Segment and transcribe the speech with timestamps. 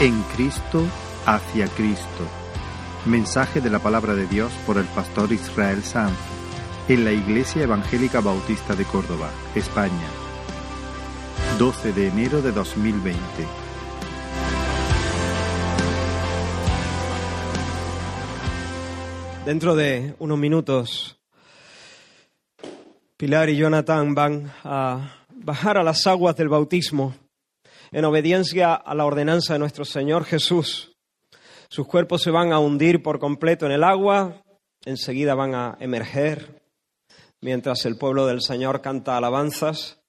[0.00, 0.84] En Cristo,
[1.24, 2.26] hacia Cristo.
[3.06, 6.18] Mensaje de la palabra de Dios por el pastor Israel Sanz
[6.88, 10.08] en la Iglesia Evangélica Bautista de Córdoba, España.
[11.58, 13.20] 12 de enero de 2020.
[19.46, 21.20] Dentro de unos minutos,
[23.16, 27.14] Pilar y Jonathan van a bajar a las aguas del bautismo
[27.94, 30.96] en obediencia a la ordenanza de nuestro Señor Jesús.
[31.68, 34.42] Sus cuerpos se van a hundir por completo en el agua,
[34.84, 36.60] enseguida van a emerger,
[37.40, 40.00] mientras el pueblo del Señor canta alabanzas.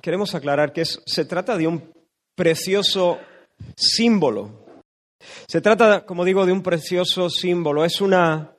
[0.00, 1.92] Queremos aclarar que se trata de un
[2.34, 3.18] precioso
[3.76, 4.64] símbolo.
[5.46, 7.84] Se trata, como digo, de un precioso símbolo.
[7.84, 8.56] Es una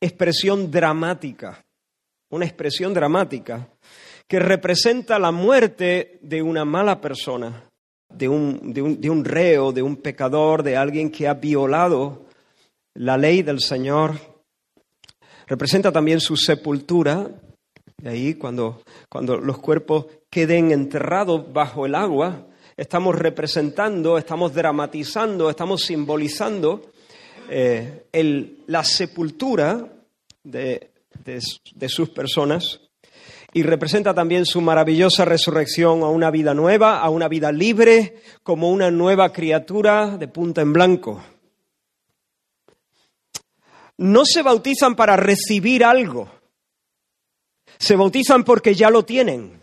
[0.00, 1.64] expresión dramática,
[2.30, 3.68] una expresión dramática
[4.30, 7.64] que representa la muerte de una mala persona,
[8.08, 12.26] de un, de un, reo, de un pecador, de alguien que ha violado
[12.94, 14.20] la ley del Señor.
[15.48, 17.28] Representa también su sepultura,
[18.00, 25.50] y ahí cuando, cuando los cuerpos queden enterrados bajo el agua, estamos representando, estamos dramatizando,
[25.50, 26.82] estamos simbolizando
[27.48, 28.04] eh,
[28.68, 29.88] la sepultura
[30.44, 30.92] de,
[31.24, 32.89] de sus personas
[33.52, 38.70] y representa también su maravillosa resurrección a una vida nueva, a una vida libre, como
[38.70, 41.22] una nueva criatura de punta en blanco.
[43.98, 46.30] No se bautizan para recibir algo,
[47.78, 49.60] se bautizan porque ya lo tienen.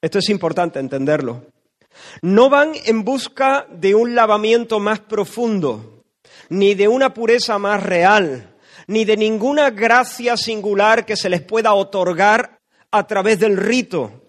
[0.00, 1.44] Esto es importante entenderlo.
[2.22, 6.04] No van en busca de un lavamiento más profundo,
[6.48, 8.56] ni de una pureza más real,
[8.88, 12.58] ni de ninguna gracia singular que se les pueda otorgar
[12.90, 14.22] a través del rito.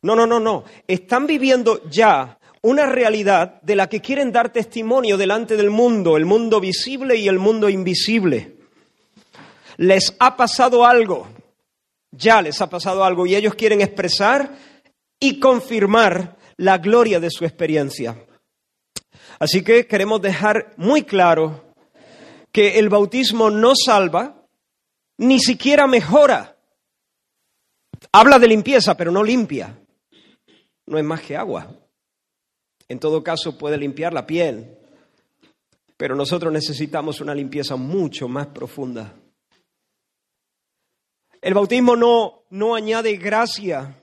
[0.00, 0.64] No, no, no, no.
[0.88, 6.24] Están viviendo ya una realidad de la que quieren dar testimonio delante del mundo, el
[6.24, 8.56] mundo visible y el mundo invisible.
[9.76, 11.28] Les ha pasado algo,
[12.10, 14.56] ya les ha pasado algo y ellos quieren expresar
[15.20, 18.16] y confirmar la gloria de su experiencia.
[19.38, 21.71] Así que queremos dejar muy claro
[22.52, 24.46] que el bautismo no salva,
[25.18, 26.56] ni siquiera mejora.
[28.12, 29.78] Habla de limpieza, pero no limpia.
[30.86, 31.74] No es más que agua.
[32.88, 34.76] En todo caso puede limpiar la piel,
[35.96, 39.14] pero nosotros necesitamos una limpieza mucho más profunda.
[41.40, 43.96] El bautismo no, no añade gracia,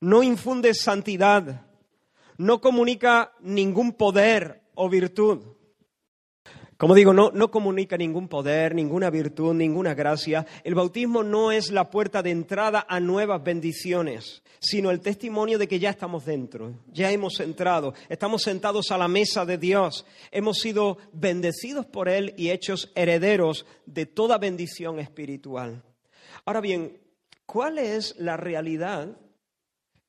[0.00, 1.66] no infunde santidad,
[2.38, 5.55] no comunica ningún poder o virtud.
[6.76, 10.46] Como digo, no, no, comunica ningún poder, ninguna virtud, ninguna gracia.
[10.62, 15.68] El bautismo no es la puerta de entrada a nuevas bendiciones, sino el testimonio de
[15.68, 20.58] que ya estamos dentro, ya hemos entrado, estamos sentados a la mesa de Dios, hemos
[20.58, 25.82] sido bendecidos por Él y hechos herederos de toda bendición espiritual.
[26.44, 27.00] Ahora bien,
[27.46, 29.18] ¿cuál es la realidad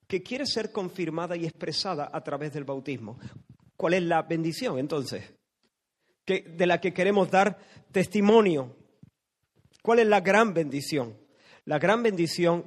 [0.06, 3.18] que quiere ser confirmada y expresada a través del bautismo?
[3.78, 5.37] ¿Cuál es la bendición entonces?
[6.28, 7.58] De la que queremos dar
[7.92, 8.76] testimonio.
[9.82, 11.18] ¿Cuál es la gran bendición?
[11.66, 12.66] La gran bendición,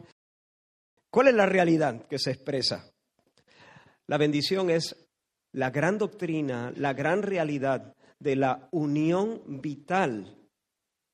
[1.11, 2.91] ¿cuál es la realidad que se expresa?
[4.07, 4.97] La bendición es
[5.53, 10.37] la gran doctrina, la gran realidad de la unión vital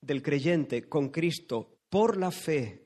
[0.01, 2.84] del creyente con Cristo por la fe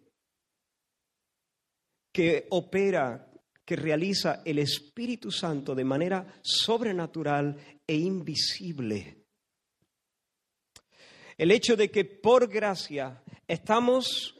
[2.12, 3.30] que opera,
[3.64, 7.56] que realiza el Espíritu Santo de manera sobrenatural
[7.86, 9.19] e invisible
[11.40, 14.38] el hecho de que por gracia estamos,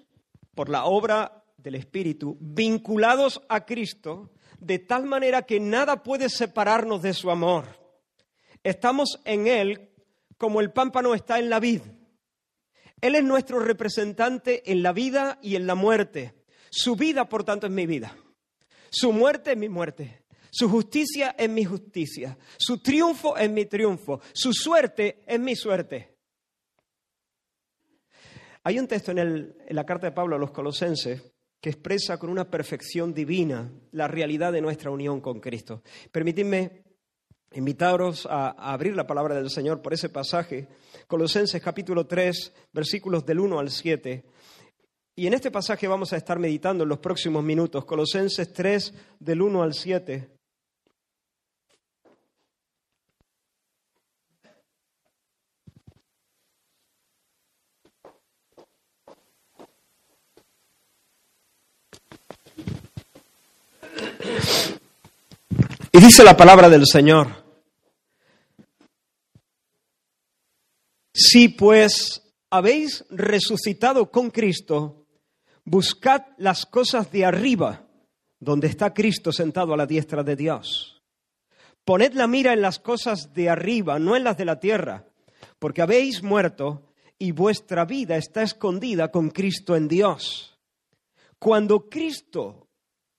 [0.55, 7.01] por la obra del Espíritu, vinculados a Cristo, de tal manera que nada puede separarnos
[7.01, 7.65] de su amor.
[8.63, 9.89] Estamos en Él
[10.37, 11.81] como el pámpano está en la vid.
[13.01, 16.35] Él es nuestro representante en la vida y en la muerte.
[16.69, 18.15] Su vida, por tanto, es mi vida.
[18.91, 20.27] Su muerte es mi muerte.
[20.51, 22.37] Su justicia es mi justicia.
[22.59, 24.21] Su triunfo es mi triunfo.
[24.35, 26.10] Su suerte es mi suerte.
[28.63, 32.51] Hay un texto en, la carta de Pablo a los colosenses que expresa con una
[32.51, 35.83] perfección divina la realidad de nuestra unión con Cristo.
[36.13, 36.85] Permitidme
[37.53, 40.69] invitaros a, a, abrir la palabra del Señor por ese pasaje,
[41.07, 44.25] Colosenses capítulo 3, versículos del 1 al 7.
[45.17, 49.43] Y en este pasaje vamos a estar meditando en los próximos minutos, Colosenses 3, del
[49.43, 50.40] 1 al 7.
[65.93, 67.45] Y dice la palabra del Señor,
[71.13, 75.07] si pues habéis resucitado con Cristo,
[75.65, 77.89] buscad las cosas de arriba,
[78.39, 81.03] donde está Cristo sentado a la diestra de Dios.
[81.85, 85.07] Poned la mira en las cosas de arriba, no en las de la tierra,
[85.59, 90.57] porque habéis muerto y vuestra vida está escondida con Cristo en Dios.
[91.41, 92.69] Cuando Cristo,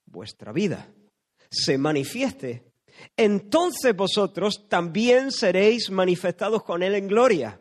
[0.06, 0.88] vuestra vida,
[1.51, 2.63] se manifieste,
[3.18, 7.59] entonces vosotros también seréis manifestados con Él en gloria.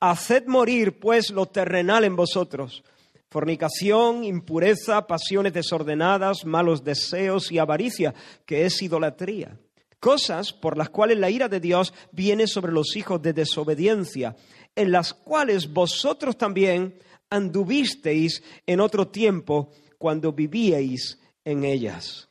[0.00, 2.82] Haced morir, pues, lo terrenal en vosotros,
[3.30, 8.14] fornicación, impureza, pasiones desordenadas, malos deseos y avaricia,
[8.44, 9.58] que es idolatría.
[9.98, 14.36] Cosas por las cuales la ira de Dios viene sobre los hijos de desobediencia,
[14.76, 16.98] en las cuales vosotros también
[17.30, 22.28] anduvisteis en otro tiempo cuando vivíais en ellas.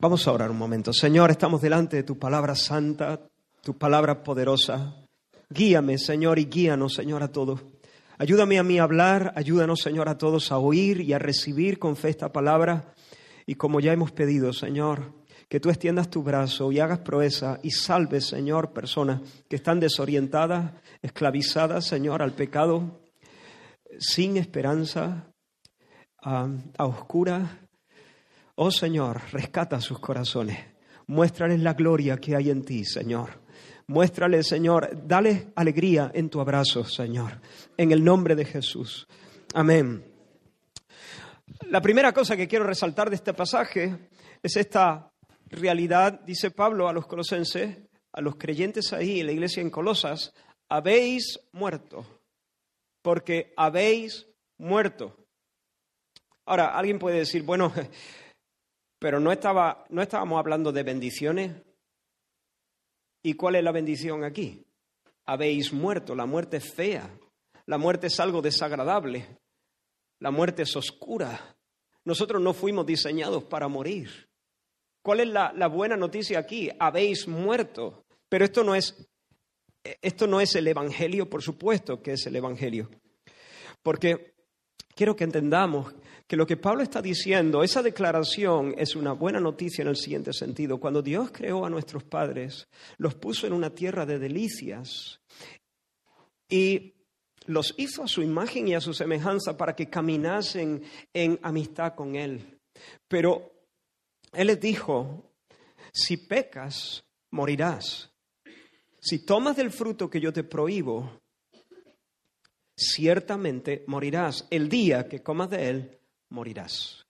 [0.00, 0.92] Vamos a orar un momento.
[0.92, 3.28] Señor, estamos delante de tu palabra santa,
[3.60, 4.94] tu palabra poderosa.
[5.50, 7.64] Guíame, Señor, y guíanos, Señor, a todos.
[8.16, 11.96] Ayúdame a mí a hablar, ayúdanos, Señor, a todos a oír y a recibir con
[11.96, 12.94] fe esta palabra.
[13.44, 15.14] Y como ya hemos pedido, Señor,
[15.48, 20.74] que tú extiendas tu brazo y hagas proeza y salves, Señor, personas que están desorientadas,
[21.02, 23.00] esclavizadas, Señor, al pecado,
[23.98, 25.32] sin esperanza,
[26.22, 27.50] a, a oscuras,
[28.60, 30.58] Oh Señor, rescata sus corazones.
[31.06, 33.40] Muéstrales la gloria que hay en ti, Señor.
[33.86, 37.40] Muéstrales, Señor, dale alegría en tu abrazo, Señor.
[37.76, 39.06] En el nombre de Jesús.
[39.54, 40.04] Amén.
[41.68, 43.96] La primera cosa que quiero resaltar de este pasaje
[44.42, 45.12] es esta
[45.46, 47.78] realidad, dice Pablo a los colosenses,
[48.12, 50.34] a los creyentes ahí en la iglesia en Colosas,
[50.68, 52.04] habéis muerto,
[53.02, 54.26] porque habéis
[54.58, 55.16] muerto.
[56.44, 57.72] Ahora, alguien puede decir, bueno,
[58.98, 61.52] pero no, estaba, no estábamos hablando de bendiciones.
[63.22, 64.64] ¿Y cuál es la bendición aquí?
[65.26, 67.18] Habéis muerto, la muerte es fea,
[67.66, 69.38] la muerte es algo desagradable,
[70.20, 71.56] la muerte es oscura.
[72.04, 74.30] Nosotros no fuimos diseñados para morir.
[75.02, 76.70] ¿Cuál es la, la buena noticia aquí?
[76.78, 78.04] Habéis muerto.
[78.28, 79.08] Pero esto no es
[80.02, 82.90] esto no es el Evangelio, por supuesto que es el Evangelio.
[83.82, 84.34] Porque
[84.94, 85.94] quiero que entendamos
[86.28, 90.34] que lo que Pablo está diciendo, esa declaración es una buena noticia en el siguiente
[90.34, 90.78] sentido.
[90.78, 95.20] Cuando Dios creó a nuestros padres, los puso en una tierra de delicias
[96.46, 96.92] y
[97.46, 100.82] los hizo a su imagen y a su semejanza para que caminasen
[101.14, 102.60] en amistad con Él.
[103.08, 103.50] Pero
[104.34, 105.32] Él les dijo,
[105.94, 108.12] si pecas, morirás.
[109.00, 111.22] Si tomas del fruto que yo te prohíbo,
[112.76, 114.46] ciertamente morirás.
[114.50, 115.97] El día que comas de él,
[116.30, 117.06] morirás.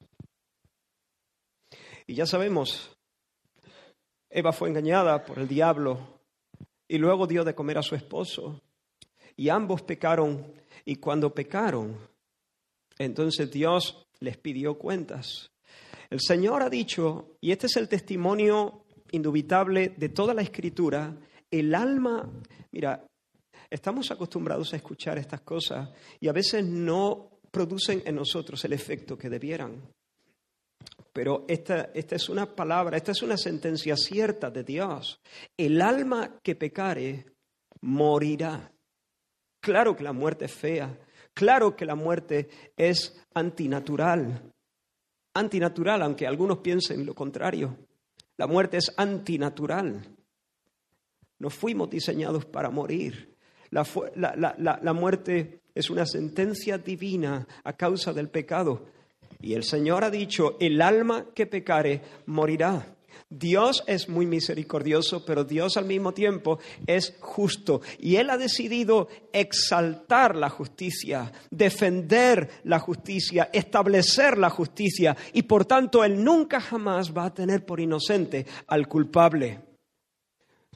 [2.06, 2.97] Y ya sabemos,
[4.31, 6.20] Eva fue engañada por el diablo
[6.87, 8.62] y luego dio de comer a su esposo.
[9.37, 10.53] Y ambos pecaron
[10.85, 11.99] y cuando pecaron,
[12.99, 15.50] entonces Dios les pidió cuentas.
[16.11, 21.14] El Señor ha dicho, y este es el testimonio indubitable de toda la escritura,
[21.50, 22.29] el alma,
[22.73, 23.06] mira,
[23.71, 25.90] estamos acostumbrados a escuchar estas cosas
[26.21, 29.83] y a veces no producen en nosotros el efecto que debieran.
[31.12, 35.21] Pero esta, esta es una palabra, esta es una sentencia cierta de Dios.
[35.57, 37.26] El alma que pecare
[37.81, 38.73] morirá.
[39.61, 40.97] Claro que la muerte es fea,
[41.35, 44.52] claro que la muerte es antinatural.
[45.35, 47.76] Antinatural, aunque algunos piensen lo contrario.
[48.37, 50.17] La muerte es antinatural.
[51.38, 53.37] No fuimos diseñados para morir.
[53.71, 58.87] La, muerte es una sentencia divina a causa del pecado.
[59.40, 62.97] Y el Señor ha dicho, el alma que pecare morirá.
[63.30, 67.80] Dios es muy misericordioso, pero Dios al mismo tiempo es justo.
[68.00, 75.16] Y Él ha decidido exaltar la justicia, defender la justicia, establecer la justicia.
[75.32, 79.61] Y por tanto, Él nunca jamás va a tener por inocente al culpable.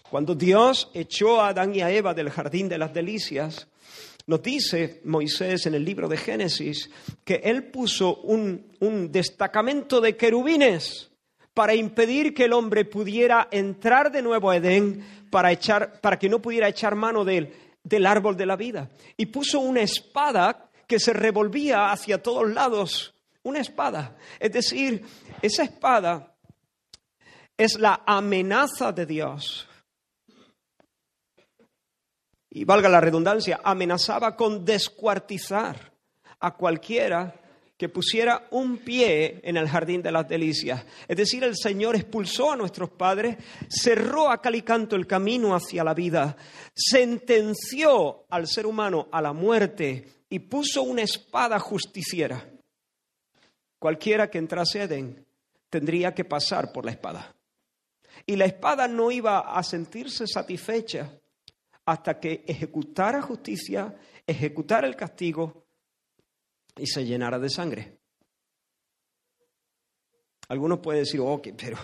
[0.08, 3.66] Cuando Dios echó a Adán y a Eva del jardín de las delicias,
[4.26, 6.90] nos dice Moisés en el libro de Génesis
[7.24, 8.70] que él puso un,
[9.10, 11.10] destacamento de querubines
[11.54, 16.28] para impedir que el hombre pudiera entrar de nuevo a Edén para, echar, para que
[16.28, 17.52] no pudiera echar mano del,
[17.82, 18.90] del árbol de la vida.
[19.16, 24.16] Y puso una espada que se revolvía hacia todos lados, una espada.
[24.40, 25.04] Es decir,
[25.40, 26.34] esa espada
[27.56, 29.68] es la amenaza de Dios
[32.54, 35.92] y valga la redundancia, amenazaba con descuartizar
[36.38, 37.34] a cualquiera
[37.78, 40.84] que pusiera un pie en el jardín de las delicias.
[41.08, 45.54] Es decir, el Señor expulsó a nuestros padres, cerró a cal y canto el camino
[45.54, 46.36] hacia la vida,
[46.74, 52.46] sentenció al ser humano a la muerte y puso una espada justiciera.
[53.78, 55.26] Cualquiera que entrase a Edén
[55.70, 57.34] tendría que pasar por la espada.
[58.26, 61.18] Y la espada no iba a sentirse satisfecha
[61.86, 63.94] hasta que ejecutara justicia,
[64.26, 65.66] ejecutara el castigo
[66.76, 67.98] y se llenara de sangre.
[70.48, 71.78] Algunos pueden decir, oh, pero,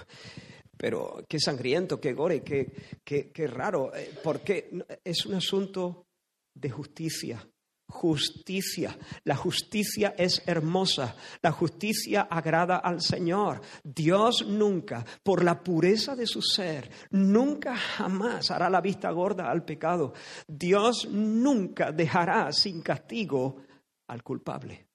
[0.76, 2.70] pero qué sangriento, qué gore, qué,
[3.04, 3.94] qué, qué raro.
[3.94, 4.70] Eh, porque
[5.04, 6.06] es un asunto
[6.54, 7.48] de justicia.
[7.90, 8.96] Justicia.
[9.24, 11.16] La justicia es hermosa.
[11.40, 13.62] La justicia agrada al Señor.
[13.82, 19.64] Dios nunca, por la pureza de su ser, nunca jamás hará la vista gorda al
[19.64, 20.12] pecado.
[20.46, 23.62] Dios nunca dejará sin castigo
[24.06, 24.86] al culpable.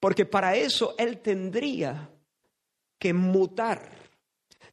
[0.00, 2.10] Porque para eso Él tendría
[2.98, 3.90] que mutar,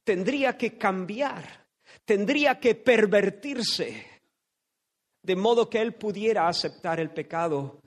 [0.04, 1.68] tendría que cambiar,
[2.06, 4.13] tendría que pervertirse,
[5.24, 7.80] de modo que Él pudiera aceptar el pecado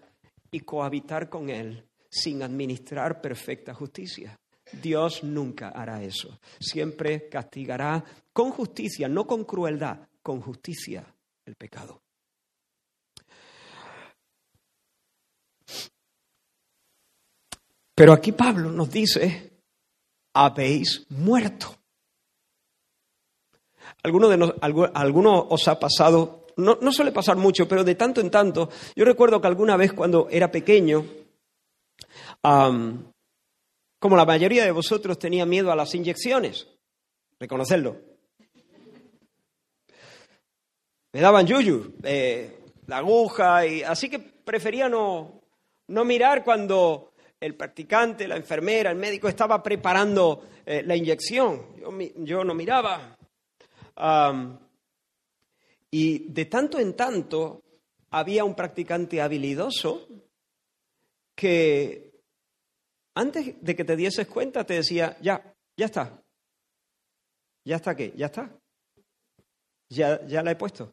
[0.50, 4.38] y cohabitar con Él sin administrar perfecta justicia.
[4.82, 6.40] Dios nunca hará eso.
[6.58, 8.02] Siempre castigará
[8.32, 11.04] con justicia, no con crueldad, con justicia
[11.44, 12.02] el pecado.
[17.94, 19.52] Pero aquí Pablo nos dice,
[20.34, 21.76] habéis muerto.
[24.02, 24.54] ¿Alguno, de
[24.94, 29.40] alguno os ha pasado, no, suele pasar mucho, pero de tanto en tanto, yo recuerdo
[29.40, 31.04] que alguna vez cuando era pequeño,
[32.42, 36.66] como la mayoría de vosotros tenía miedo a las inyecciones,
[37.38, 37.96] reconocerlo.
[41.12, 45.40] Me daban yuyu, eh, la aguja, y así que prefería no,
[45.88, 51.62] no mirar cuando el practicante, la enfermera, el médico estaba preparando eh, la inyección.
[52.18, 53.16] Yo, no miraba.
[55.90, 57.62] Y de tanto en tanto
[58.10, 60.08] había un practicante habilidoso
[61.34, 62.22] que
[63.14, 66.22] antes de que te dieses cuenta te decía, ya, ya está.
[67.64, 68.12] ¿Ya está qué?
[68.16, 68.50] Ya está.
[69.88, 70.92] Ya, ya la he puesto.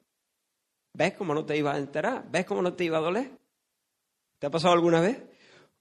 [0.93, 2.29] ¿Ves cómo no te iba a enterar?
[2.29, 3.31] ¿Ves cómo no te iba a doler?
[4.39, 5.17] ¿Te ha pasado alguna vez?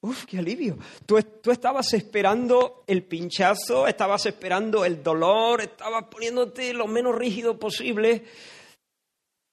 [0.01, 0.79] Uf, qué alivio.
[1.07, 1.17] Tú,
[1.51, 8.25] estabas esperando el pinchazo, estabas esperando el dolor, estabas poniéndote lo menos rígido posible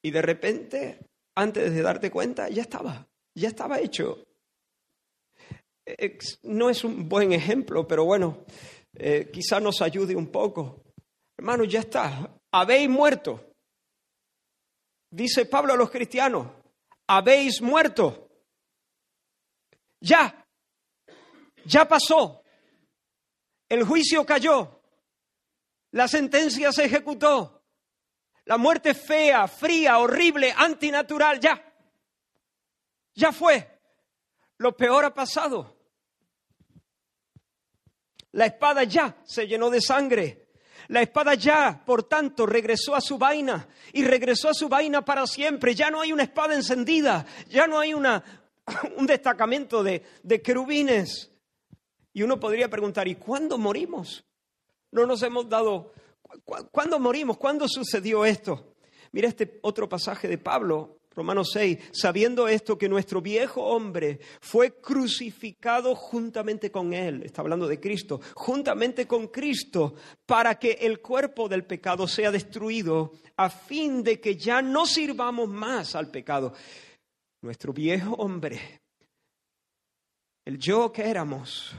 [0.01, 1.00] y de repente,
[1.36, 4.25] antes de darte cuenta, ya estaba, ya estaba hecho.
[6.44, 8.46] No es un buen ejemplo, pero bueno,
[8.94, 10.84] eh, quizá nos ayude un poco.
[11.38, 13.53] Hermano, ya está, habéis muerto.
[15.12, 16.48] Dice Pablo a los cristianos,
[17.08, 18.29] habéis muerto.
[20.01, 20.46] Ya,
[21.65, 22.44] ya pasó.
[23.68, 24.82] El juicio cayó.
[25.91, 27.59] La sentencia se ejecutó.
[28.50, 31.72] La muerte fea, fría, horrible, antinatural, ya.
[33.13, 33.79] Ya fue.
[34.58, 35.77] Lo peor ha pasado.
[38.32, 40.48] La espada ya se llenó de sangre.
[40.88, 45.27] La espada ya, por tanto, regresó a su vaina y regresó a su vaina para
[45.27, 45.75] siempre.
[45.75, 48.24] Ya no hay una espada encendida, ya no hay una,
[48.98, 51.29] un destacamento de, de querubines.
[52.13, 54.25] Y uno podría preguntar, ¿y cuándo morimos?
[54.89, 55.94] No nos hemos dado...
[56.72, 57.38] ¿Cuándo morimos?
[57.38, 58.76] ¿Cuándo sucedió esto?
[59.12, 64.80] Mira este otro pasaje de Pablo, Romanos 6, sabiendo esto que nuestro viejo hombre fue
[64.80, 69.96] crucificado juntamente con él, está hablando de Cristo, juntamente con Cristo,
[70.26, 75.50] para que el cuerpo del pecado sea destruido, a fin de que ya no sirvamos
[75.50, 76.54] más al pecado
[77.42, 78.82] nuestro viejo hombre,
[80.46, 81.76] el yo que éramos,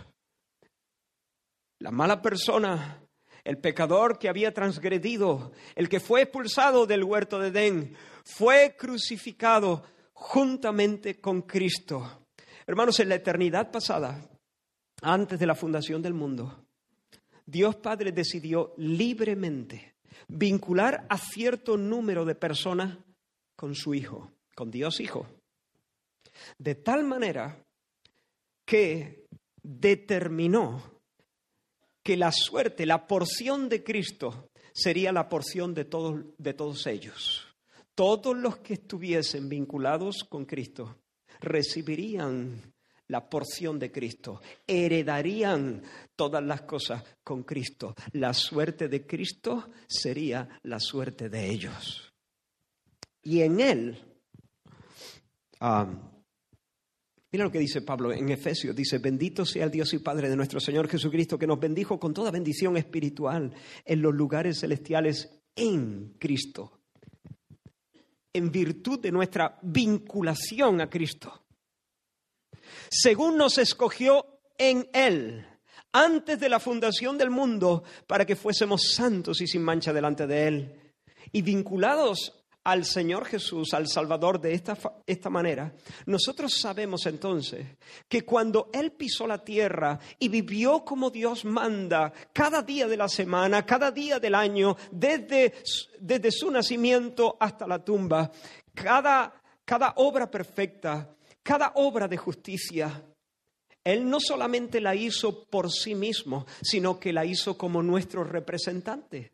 [1.79, 3.03] la mala persona,
[3.45, 9.85] el pecador que había transgredido, el que fue expulsado del huerto de Edén, fue crucificado
[10.13, 12.27] juntamente con Cristo.
[12.67, 14.29] Hermanos, en la eternidad pasada,
[15.03, 16.67] antes de la fundación del mundo,
[17.47, 19.95] Dios Padre decidió libremente
[20.29, 22.99] vincular a cierto número de personas
[23.57, 25.27] con su Hijo, con Dios Hijo.
[26.59, 27.65] De tal manera
[28.65, 29.27] que
[29.63, 31.00] determinó
[32.11, 37.47] que la suerte, la porción de Cristo sería la porción de todos, de todos ellos.
[37.95, 40.99] Todos los que estuviesen vinculados con Cristo
[41.39, 42.75] recibirían
[43.07, 45.85] la porción de Cristo, heredarían
[46.17, 47.95] todas las cosas con Cristo.
[48.15, 52.13] La suerte de Cristo sería la suerte de ellos.
[53.23, 54.05] Y en Él
[57.33, 58.75] Mira lo que dice Pablo en Efesios.
[58.75, 62.13] Dice, bendito sea el Dios y Padre de nuestro Señor Jesucristo, que nos bendijo con
[62.13, 66.81] toda bendición espiritual en los lugares celestiales en Cristo,
[68.33, 71.45] en virtud de nuestra vinculación a Cristo.
[72.89, 75.47] Según nos escogió en Él,
[75.93, 80.49] antes de la fundación del mundo, para que fuésemos santos y sin mancha delante de
[80.49, 80.81] Él,
[81.31, 82.40] y vinculados
[82.71, 85.75] al Señor Jesús, al Salvador, de esta, esta, manera,
[86.07, 87.67] nosotros sabemos entonces
[88.09, 93.09] que cuando Él pisó la tierra y vivió como Dios manda, cada día de la
[93.09, 95.53] semana, cada día del año, desde,
[95.99, 98.31] desde su nacimiento hasta la tumba,
[98.73, 99.35] cada,
[99.65, 101.13] cada obra perfecta,
[101.43, 103.03] cada obra de justicia,
[103.83, 109.33] Él no solamente la hizo por sí mismo, sino que la hizo como nuestro representante.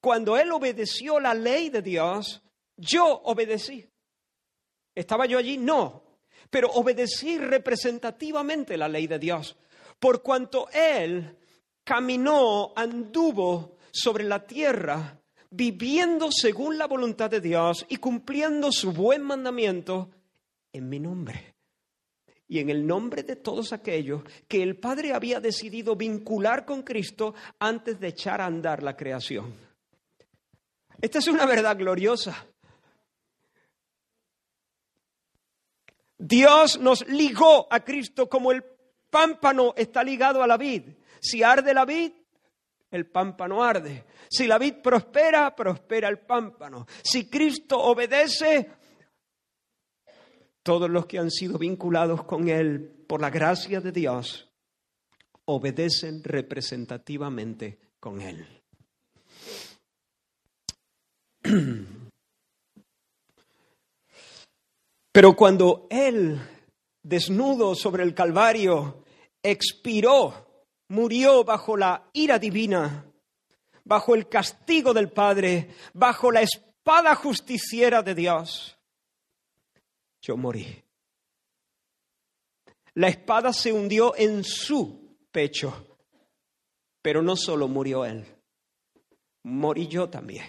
[0.00, 2.42] Cuando Él obedeció la ley de Dios,
[2.80, 3.86] yo obedecí.
[4.94, 5.58] ¿Estaba yo allí?
[5.58, 6.02] No.
[6.50, 9.56] Pero obedecí representativamente la ley de Dios.
[9.98, 11.36] Por cuanto Él
[11.84, 15.20] caminó, anduvo sobre la tierra,
[15.50, 20.10] viviendo según la voluntad de Dios y cumpliendo su buen mandamiento
[20.72, 21.54] en mi nombre.
[22.48, 27.34] Y en el nombre de todos aquellos que el Padre había decidido vincular con Cristo
[27.60, 29.54] antes de echar a andar la creación.
[31.00, 32.46] Esta es una verdad gloriosa.
[36.20, 38.62] Dios nos ligó a Cristo como el
[39.08, 40.82] pámpano está ligado a la vid.
[41.18, 42.12] Si arde la vid,
[42.90, 44.04] el pámpano arde.
[44.28, 46.86] Si la vid prospera, prospera el pámpano.
[47.02, 48.70] Si Cristo obedece,
[50.62, 54.50] todos los que han sido vinculados con Él por la gracia de Dios
[55.46, 58.46] obedecen representativamente con Él.
[65.12, 66.40] Pero cuando Él,
[67.02, 69.04] desnudo sobre el Calvario,
[69.42, 73.06] expiró, murió bajo la ira divina,
[73.84, 78.78] bajo el castigo del Padre, bajo la espada justiciera de Dios,
[80.22, 80.84] yo morí.
[82.94, 85.98] La espada se hundió en su pecho,
[87.02, 88.24] pero no solo murió Él,
[89.44, 90.46] morí yo también.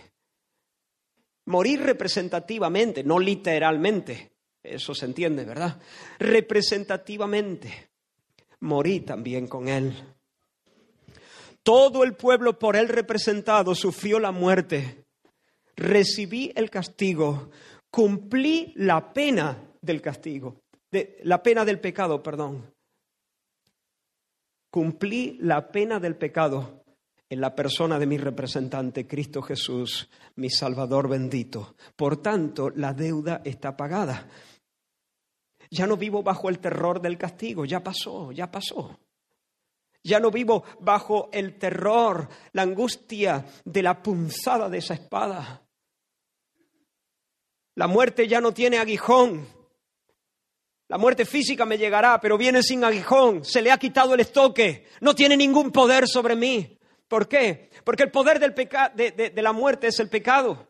[1.46, 4.32] Morí representativamente, no literalmente.
[4.64, 5.80] Eso se entiende, ¿verdad?
[6.20, 7.90] Representativamente,
[8.60, 9.94] morí también con Él.
[11.64, 15.06] Todo el pueblo por Él representado sufrió la muerte.
[15.76, 17.50] Recibí el castigo,
[17.90, 20.62] cumplí la pena del castigo,
[21.24, 22.72] la pena del pecado, perdón.
[24.70, 26.84] Cumplí la pena del pecado
[27.30, 31.76] en la persona de mi representante, Cristo Jesús, mi Salvador bendito.
[31.96, 34.28] Por tanto, la deuda está pagada.
[35.72, 39.00] Ya no vivo bajo el terror del castigo, ya pasó, ya pasó.
[40.04, 45.66] Ya no vivo bajo el terror, la angustia de la punzada de esa espada.
[47.76, 49.48] La muerte ya no tiene aguijón.
[50.90, 53.46] La muerte física me llegará, pero viene sin aguijón.
[53.46, 54.88] Se le ha quitado el estoque.
[55.00, 56.78] No tiene ningún poder sobre mí.
[57.08, 57.70] ¿Por qué?
[57.86, 60.68] Porque el poder del de, de la muerte es el pecado.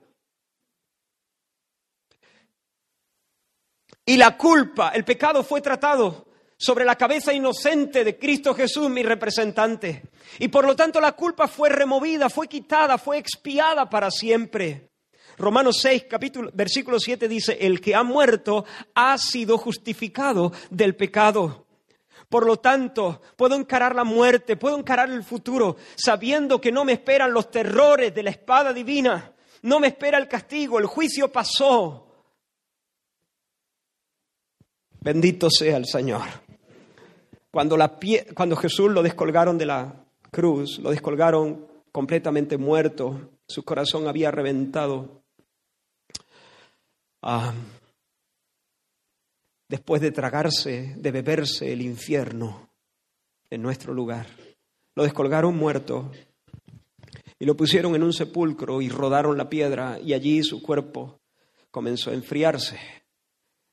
[4.05, 6.25] Y la culpa, el pecado fue tratado
[6.57, 10.03] sobre la cabeza inocente de Cristo Jesús, mi representante.
[10.39, 14.89] Y por lo tanto la culpa fue removida, fue quitada, fue expiada para siempre.
[15.37, 21.65] Romanos 6, capítulo, versículo 7 dice, el que ha muerto ha sido justificado del pecado.
[22.29, 26.93] Por lo tanto, puedo encarar la muerte, puedo encarar el futuro, sabiendo que no me
[26.93, 29.33] esperan los terrores de la espada divina,
[29.63, 32.10] no me espera el castigo, el juicio pasó.
[35.03, 36.21] Bendito sea el Señor.
[37.49, 37.97] Cuando, la
[38.35, 45.23] cuando Jesús lo descolgaron de la cruz, lo descolgaron completamente muerto, su corazón había reventado.
[47.23, 47.53] Ah,
[49.67, 52.69] después de tragarse, de beberse el infierno
[53.49, 54.27] en nuestro lugar.
[54.95, 56.11] Lo descolgaron muerto
[57.39, 61.19] y lo pusieron en un sepulcro y rodaron la piedra y allí su cuerpo
[61.71, 63.00] comenzó a enfriarse.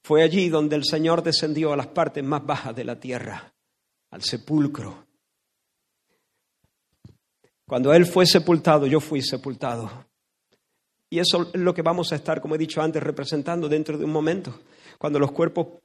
[0.09, 3.53] Fue allí donde el Señor descendió a las partes más bajas de la tierra,
[4.11, 5.05] al sepulcro.
[7.67, 10.07] Cuando Él fue sepultado, yo fui sepultado.
[11.11, 14.07] Y eso es lo que vamos a estar, como he dicho antes, representando dentro de
[14.07, 14.59] un momento.
[14.97, 15.79] Cuando los cuerpos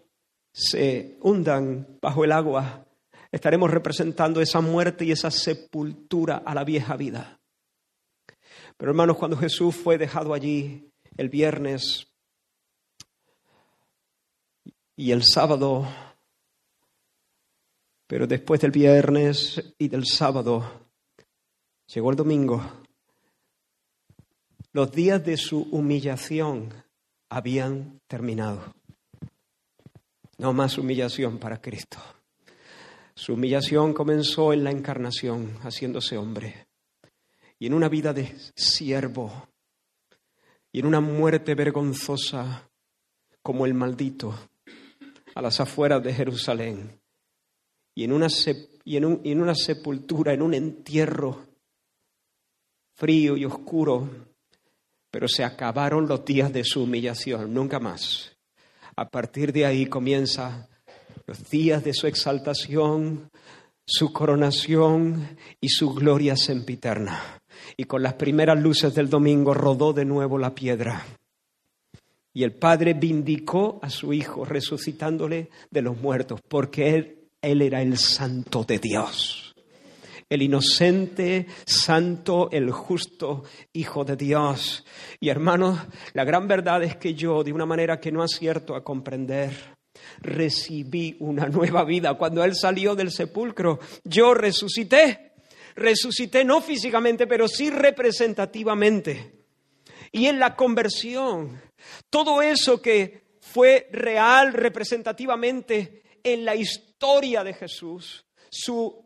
[0.54, 2.86] se hundan bajo el agua,
[3.30, 7.42] estaremos representando esa muerte y esa sepultura a la vieja vida.
[8.78, 12.13] Pero hermanos, cuando Jesús fue dejado allí el viernes
[14.96, 15.88] y el sábado
[18.08, 20.92] Pero después del viernes y del sábado,
[21.88, 22.62] llegó el domingo.
[24.72, 26.72] Los días de su humillación
[27.30, 28.76] habían terminado.
[30.38, 31.98] No más humillación para Cristo.
[33.16, 36.68] Su humillación comenzó en la encarnación, haciéndose hombre,
[37.58, 39.48] y en una vida de siervo,
[40.72, 42.70] y en una muerte vergonzosa
[43.42, 44.38] como el maldito,
[45.36, 47.00] a las afueras de Jerusalén,
[47.96, 48.28] y en una,
[48.84, 51.46] y en, en una sepultura, en un entierro
[52.96, 54.10] frío y oscuro,
[55.12, 58.36] pero se acabaron los días de su humillación, nunca más.
[58.96, 60.70] A partir de ahí comienza
[61.26, 63.30] los días de su exaltación,
[63.86, 67.42] su coronación y su gloria sempiterna.
[67.78, 71.06] Y con las primeras luces del domingo rodó de nuevo la piedra.
[72.34, 77.98] Y el Padre vindicó a su Hijo, resucitándole de los muertos, porque él, era el
[77.98, 79.54] santo de Dios
[80.30, 84.84] el inocente, santo, el justo Hijo de Dios.
[85.20, 85.80] Y hermanos,
[86.14, 89.76] la gran verdad es que yo, de una manera que no acierto a comprender,
[90.22, 92.16] recibí una nueva vida.
[92.16, 95.34] Cuando Él salió del sepulcro, yo resucité.
[95.76, 99.44] Resucité no físicamente, pero sí representativamente.
[100.12, 101.62] Y en la conversión,
[102.10, 109.04] todo eso que fue real representativamente en la historia de Jesús, su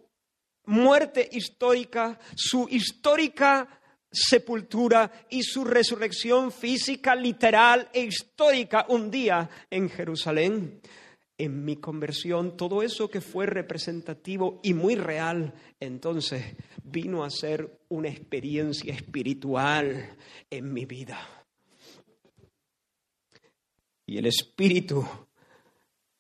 [0.65, 3.67] muerte histórica, su histórica
[4.11, 10.81] sepultura y su resurrección física, literal e histórica un día en Jerusalén.
[11.39, 16.43] En mi conversión, todo eso que fue representativo y muy real, entonces
[16.83, 20.15] vino a ser una experiencia espiritual
[20.49, 21.46] en mi vida.
[24.07, 25.05] Y el Espíritu,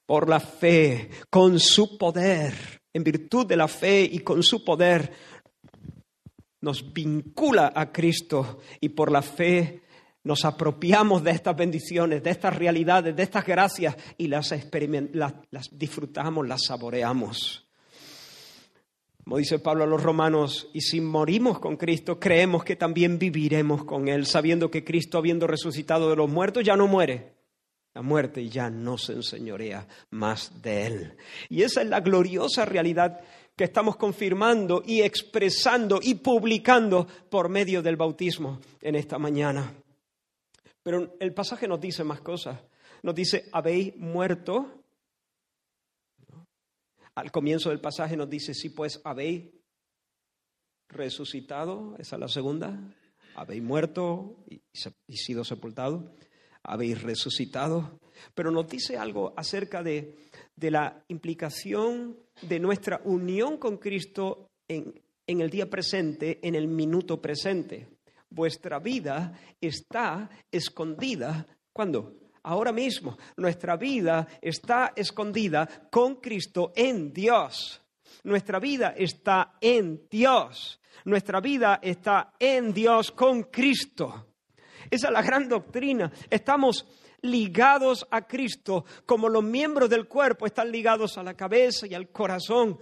[0.05, 5.09] por la fe, con su poder, en virtud de la fe y con su poder,
[6.59, 9.83] nos vincula a Cristo y por la fe
[10.25, 14.53] nos apropiamos de estas bendiciones, de estas realidades, de estas gracias y las,
[15.13, 17.69] las, disfrutamos, las saboreamos.
[19.23, 23.85] Como dice Pablo a los romanos, y si morimos con Cristo, creemos que también viviremos
[23.85, 27.36] con Él, sabiendo que Cristo, habiendo resucitado de los muertos, ya no muere.
[27.97, 31.17] La muerte ya no se enseñorea más de Él.
[31.49, 33.21] Y esa es la gloriosa realidad
[33.55, 39.73] que estamos confirmando y expresando y publicando por medio del bautismo en esta mañana.
[40.83, 42.59] Pero el pasaje nos dice más cosas.
[43.01, 44.83] Nos dice, habéis muerto.
[47.15, 49.45] Al comienzo del pasaje nos dice, sí, pues habéis
[50.87, 51.95] resucitado.
[51.97, 52.79] Esa es la segunda.
[53.33, 54.61] Habéis muerto y,
[55.07, 56.13] y sido sepultado.
[56.67, 57.99] Habéis resucitado.
[58.35, 60.15] Pero nos dice algo acerca de,
[60.55, 66.67] de la implicación de nuestra unión con Cristo en, en el día presente, en el
[66.67, 67.87] minuto presente.
[68.29, 71.45] Vuestra vida está escondida.
[71.73, 72.15] ¿Cuándo?
[72.43, 73.17] Ahora mismo.
[73.35, 77.81] Nuestra vida está escondida con Cristo en Dios.
[78.23, 80.79] Nuestra vida está en Dios.
[81.05, 84.26] Nuestra vida está en Dios con Cristo.
[84.89, 86.11] Esa es la gran doctrina.
[86.29, 86.85] Estamos
[87.21, 92.09] ligados a Cristo, como los miembros del cuerpo están ligados a la cabeza y al
[92.09, 92.79] corazón.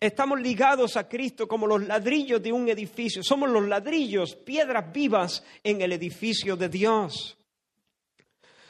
[0.00, 3.22] Estamos ligados a Cristo como los ladrillos de un edificio.
[3.22, 7.36] Somos los ladrillos, piedras vivas en el edificio de Dios.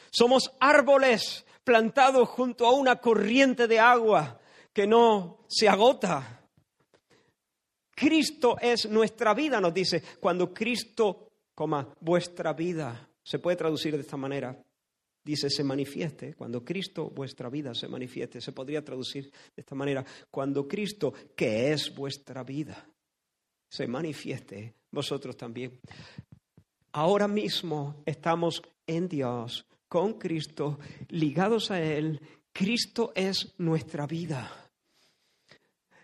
[0.09, 4.39] Somos árboles plantados junto a una corriente de agua
[4.73, 6.47] que no se agota.
[7.93, 10.01] Cristo es nuestra vida, nos dice.
[10.19, 11.28] Cuando Cristo,
[11.99, 14.57] vuestra vida, se puede traducir de esta manera
[15.23, 20.03] dice se manifieste, cuando Cristo vuestra vida se manifieste, se podría traducir de esta manera,
[20.31, 22.87] cuando Cristo, que es vuestra vida,
[23.69, 25.79] se manifieste, vosotros también.
[26.93, 32.19] Ahora mismo estamos en Dios, con Cristo, ligados a Él.
[32.51, 34.71] Cristo es nuestra vida.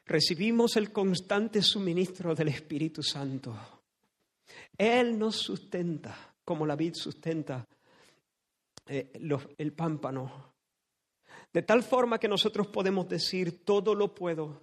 [0.05, 3.74] Recibimos el constante suministro del Espíritu Santo.
[4.77, 7.67] Él nos sustenta, como la vid sustenta
[8.87, 9.11] eh,
[9.57, 10.53] el pámpano.
[11.51, 14.61] De tal forma que nosotros podemos decir, todo lo puedo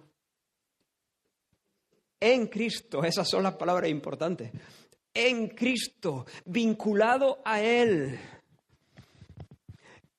[2.23, 3.03] en Cristo.
[3.03, 4.51] Esas son las palabras importantes.
[5.13, 8.17] En Cristo, vinculado a Él.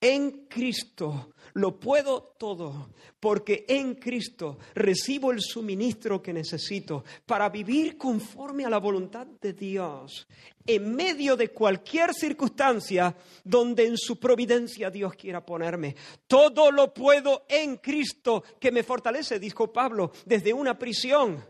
[0.04, 7.96] En Cristo lo puedo todo, porque en Cristo recibo el suministro que necesito para vivir
[7.96, 10.28] conforme a la voluntad de Dios,
[10.66, 15.96] en medio de cualquier circunstancia donde en su providencia Dios quiera ponerme.
[16.26, 21.42] Todo lo puedo en Cristo que me fortalece, dijo Pablo, desde una prisión.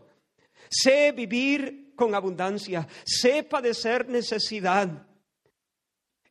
[0.69, 5.05] Sé vivir con abundancia, sé padecer necesidad.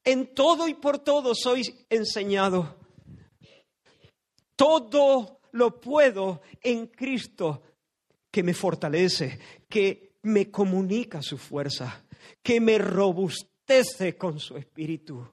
[0.05, 2.85] En todo y por todo soy enseñado
[4.57, 7.63] todo lo puedo en Cristo
[8.31, 9.39] que me fortalece,
[9.69, 12.05] que me comunica su fuerza,
[12.43, 15.29] que me robustece con su espíritu,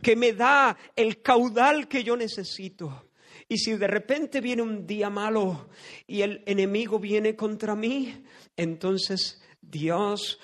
[0.00, 3.08] que me da el caudal que yo necesito.
[3.48, 5.68] Y si de repente viene un día malo
[6.06, 8.24] y el enemigo viene contra mí,
[8.56, 10.38] entonces Dios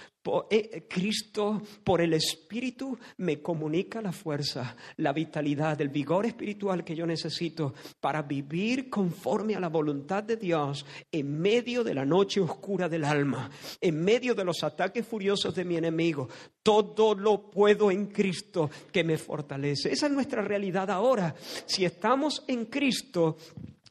[0.88, 7.06] Cristo por el Espíritu me comunica la fuerza, la vitalidad, el vigor espiritual que yo
[7.06, 12.88] necesito para vivir conforme a la voluntad de Dios en medio de la noche oscura
[12.88, 16.28] del alma, en medio de los ataques furiosos de mi enemigo.
[16.62, 19.92] Todo lo puedo en Cristo que me fortalece.
[19.92, 21.34] Esa es nuestra realidad ahora.
[21.66, 23.36] Si estamos en Cristo,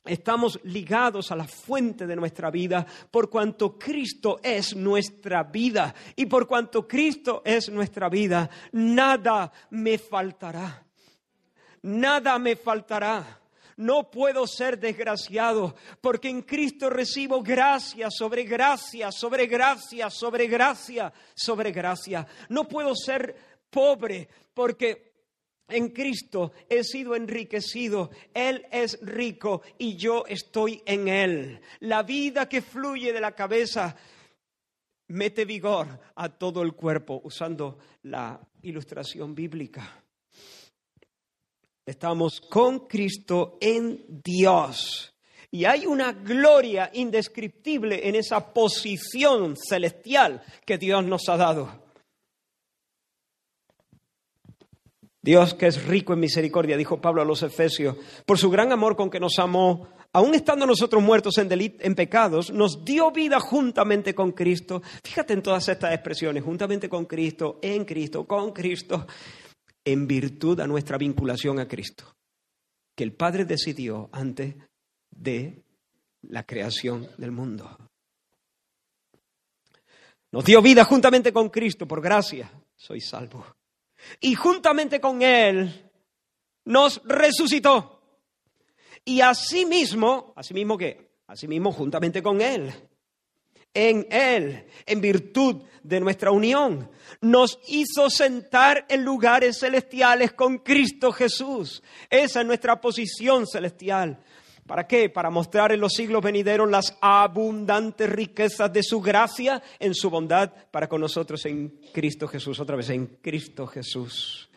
[0.08, 5.94] Estamos ligados a la fuente de nuestra vida por cuanto Cristo es nuestra vida.
[6.16, 10.84] Y por cuanto Cristo es nuestra vida, nada me faltará.
[11.82, 13.42] Nada me faltará.
[13.78, 21.14] No puedo ser desgraciado porque en Cristo recibo gracia sobre gracia, sobre gracia, sobre gracia,
[21.36, 22.26] sobre gracia.
[22.50, 23.36] No puedo ser
[23.70, 25.07] pobre porque
[25.68, 31.62] en Cristo he sido enriquecido, Él es rico y yo estoy en Él.
[31.82, 33.96] La vida que fluye de la cabeza
[35.10, 40.04] mete vigor a todo el cuerpo, usando la ilustración bíblica.
[41.86, 45.14] Estamos con Cristo en Dios.
[45.50, 51.87] Y hay una gloria indescriptible en esa posición celestial que Dios nos ha dado.
[55.28, 58.96] Dios que es rico en misericordia, dijo Pablo a los Efesios, por su gran amor
[58.96, 64.16] con que nos amó, aun estando nosotros muertos en, en pecados, nos dio vida juntamente
[64.16, 64.82] con Cristo.
[65.04, 69.06] Fíjate en todas estas expresiones, juntamente con Cristo, en Cristo, con Cristo,
[69.84, 72.16] en virtud a nuestra vinculación a Cristo,
[72.96, 74.56] que el Padre decidió antes
[75.12, 75.62] de
[76.22, 77.78] la creación del mundo.
[80.32, 83.46] Nos dio vida juntamente con Cristo, por gracia, soy salvo
[84.20, 85.92] y juntamente con Él
[86.66, 88.02] nos resucitó.
[89.06, 91.12] Y asimismo, asimismo qué?
[91.28, 92.74] Asimismo juntamente con Él,
[93.74, 96.90] en Él, en virtud de nuestra unión,
[97.22, 101.84] nos hizo sentar en lugares celestiales con Cristo Jesús.
[102.10, 104.20] Esa es nuestra posición celestial.
[104.68, 105.10] ¿Para qué?
[105.10, 110.52] Para mostrar en los siglos venideros las abundantes riquezas de su gracia en su bondad
[110.70, 112.60] para con nosotros en Cristo Jesús.
[112.60, 114.50] Otra vez, en Cristo Jesús.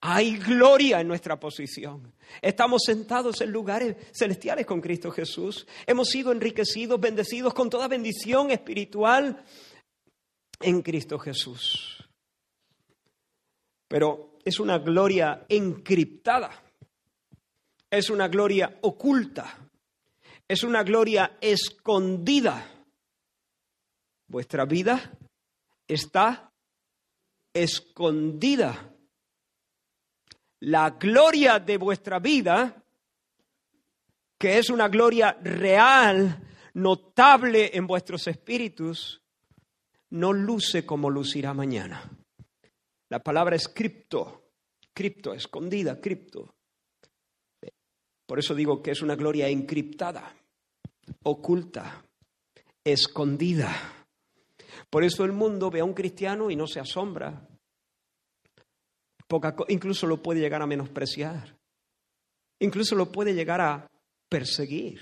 [0.00, 2.12] Hay gloria en nuestra posición.
[2.42, 5.66] Estamos sentados en lugares celestiales con Cristo Jesús.
[5.86, 9.42] Hemos sido enriquecidos, bendecidos con toda bendición espiritual
[10.60, 12.04] en Cristo Jesús.
[13.86, 16.65] Pero es una gloria encriptada
[17.90, 19.58] es una gloria oculta,
[20.48, 22.72] es una gloria escondida.
[24.28, 25.12] Vuestra vida
[25.86, 26.52] está
[27.52, 28.92] escondida.
[30.60, 32.82] La gloria de vuestra vida,
[34.38, 36.42] que es una gloria real,
[36.74, 39.22] notable en vuestros espíritus,
[40.10, 42.10] no luce como lucirá mañana.
[43.08, 44.50] La palabra es cripto,
[44.92, 46.55] cripto, escondida, cripto.
[48.26, 50.34] Por eso digo que es una gloria encriptada,
[51.22, 52.04] oculta,
[52.84, 53.70] escondida.
[54.90, 57.48] Por eso el mundo ve a un cristiano y no se asombra.
[59.68, 61.56] incluso lo puede llegar a menospreciar.
[62.58, 63.88] Incluso lo puede llegar a
[64.28, 65.00] perseguir.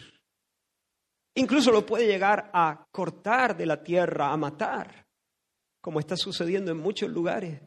[1.37, 5.07] Incluso lo puede llegar a cortar de la tierra, a matar,
[5.81, 7.61] como está sucediendo en muchos lugares.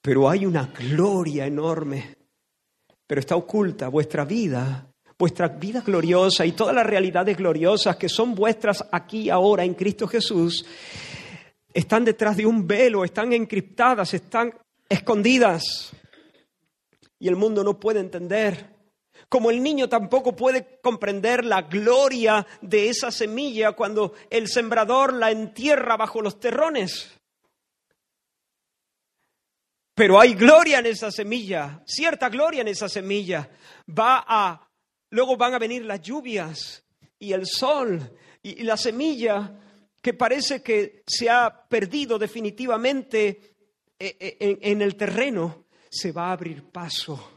[0.00, 2.16] Pero hay una gloria enorme
[3.06, 4.86] pero está oculta vuestra vida,
[5.18, 10.06] vuestra vida gloriosa y todas las realidades gloriosas que son vuestras aquí ahora en Cristo
[10.06, 10.64] Jesús,
[11.72, 14.52] están detrás de un velo, están encriptadas, están
[14.88, 15.92] escondidas.
[17.18, 18.76] Y el mundo no puede entender.
[19.28, 25.30] Como el niño tampoco puede comprender la gloria de esa semilla cuando el sembrador la
[25.30, 27.15] entierra bajo los terrones.
[29.96, 33.48] Pero hay gloria en esa semilla, cierta gloria en esa semilla.
[33.88, 34.68] Va a,
[35.08, 36.84] luego van a venir las lluvias
[37.18, 39.58] y el sol y, la semilla
[40.02, 43.54] que parece que se ha perdido definitivamente
[43.98, 47.35] eh, eh, en el terreno, se va a abrir paso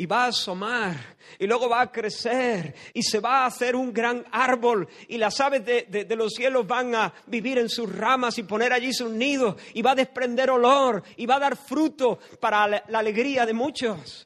[0.00, 0.96] y va a asomar
[1.38, 5.38] y luego va a crecer y se va a hacer un gran árbol y las
[5.42, 9.56] aves de, los cielos van a vivir en sus ramas y poner allí sus nidos
[9.74, 13.52] y va a desprender olor y va a dar fruto para la, la alegría de
[13.52, 14.24] muchos.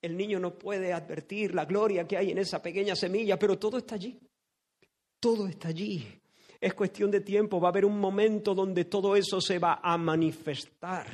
[0.00, 3.78] El niño no puede advertir la gloria que hay en esa pequeña semilla, pero todo
[3.78, 4.18] está allí.
[5.20, 6.04] Todo está allí.
[6.60, 7.60] Es cuestión de tiempo.
[7.60, 11.06] Va a haber un momento donde todo eso se va a manifestar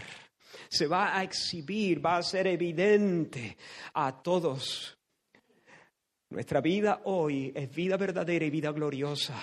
[0.68, 3.56] se va a exhibir, va a ser evidente
[3.94, 4.96] a todos.
[6.30, 9.34] Nuestra vida hoy es vida verdadera y vida gloriosa.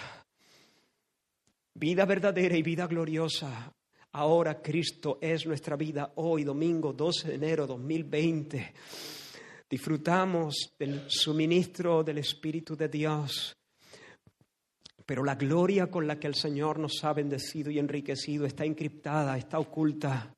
[1.73, 3.73] Vida verdadera y vida gloriosa.
[4.11, 8.73] Ahora Cristo es nuestra vida hoy, domingo 12 de enero 2020.
[9.67, 13.57] Disfrutamos del suministro del Espíritu de Dios.
[15.05, 19.37] Pero la gloria con la que el Señor nos ha bendecido y enriquecido está encriptada,
[19.37, 20.34] está oculta.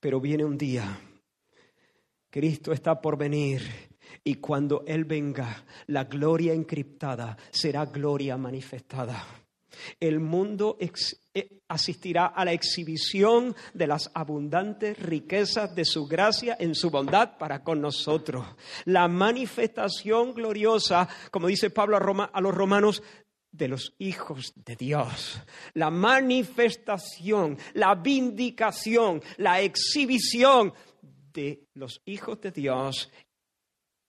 [0.00, 1.00] Pero viene un día,
[2.30, 3.62] Cristo está por venir
[4.24, 9.24] y cuando Él venga, la gloria encriptada será gloria manifestada.
[10.00, 16.74] El mundo eh, asistirá a la exhibición de las abundantes riquezas de su gracia en
[16.74, 18.46] su bondad para con nosotros.
[18.84, 23.02] La manifestación gloriosa, como dice Pablo a, los romanos,
[23.50, 25.40] de los hijos de Dios.
[25.74, 30.72] La manifestación, la vindicación, la exhibición
[31.32, 33.10] de los hijos de Dios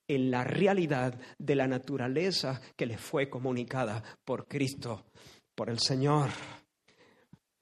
[0.08, 5.06] en la realidad de la naturaleza que les fue comunicada por Cristo,
[5.54, 6.30] por el Señor.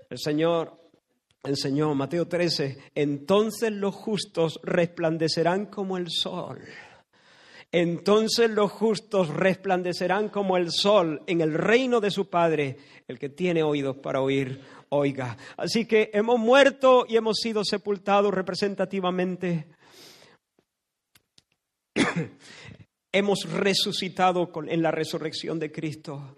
[0.09, 0.89] El Señor
[1.43, 6.61] enseñó, Mateo 13, entonces los justos resplandecerán como el sol
[7.71, 12.77] entonces los justos resplandecerán como el sol en el reino de su Padre.
[13.07, 15.37] El que tiene oídos para oír, oiga.
[15.57, 19.67] Así que hemos muerto y hemos sido sepultados representativamente.
[23.11, 26.37] hemos resucitado en la resurrección de Cristo.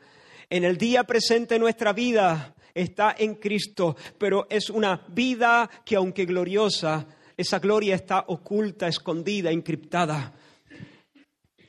[0.50, 6.26] En el día presente nuestra vida está en Cristo, pero es una vida que aunque
[6.26, 7.06] gloriosa,
[7.38, 10.34] esa gloria está oculta, escondida, encriptada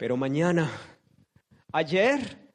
[0.01, 0.71] pero mañana,
[1.73, 2.55] ayer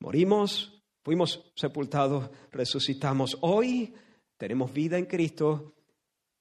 [0.00, 3.38] morimos, fuimos sepultados, resucitamos.
[3.42, 3.94] Hoy
[4.36, 5.76] tenemos vida en Cristo,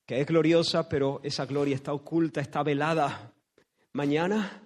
[0.07, 3.31] que es gloriosa, pero esa gloria está oculta, está velada.
[3.93, 4.63] Mañana,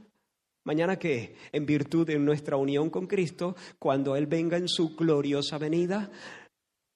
[0.63, 1.35] mañana qué?
[1.51, 6.09] En virtud de nuestra unión con Cristo, cuando Él venga en su gloriosa venida,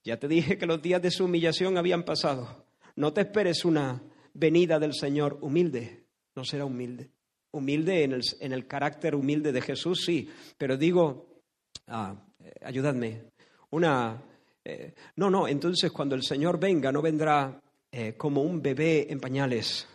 [0.06, 2.66] ya te dije que los días de su humillación habían pasado.
[2.96, 4.02] No te esperes una
[4.34, 6.06] venida del Señor humilde,
[6.38, 7.17] no será humilde
[7.52, 11.42] humilde en el, en el, carácter humilde de Jesús, sí, pero digo,
[11.88, 13.24] ah, eh, ayúdame,
[13.72, 14.22] una...
[14.64, 19.20] Eh, no, no, entonces cuando el Señor venga no vendrá eh, como un bebé en
[19.20, 19.88] pañales,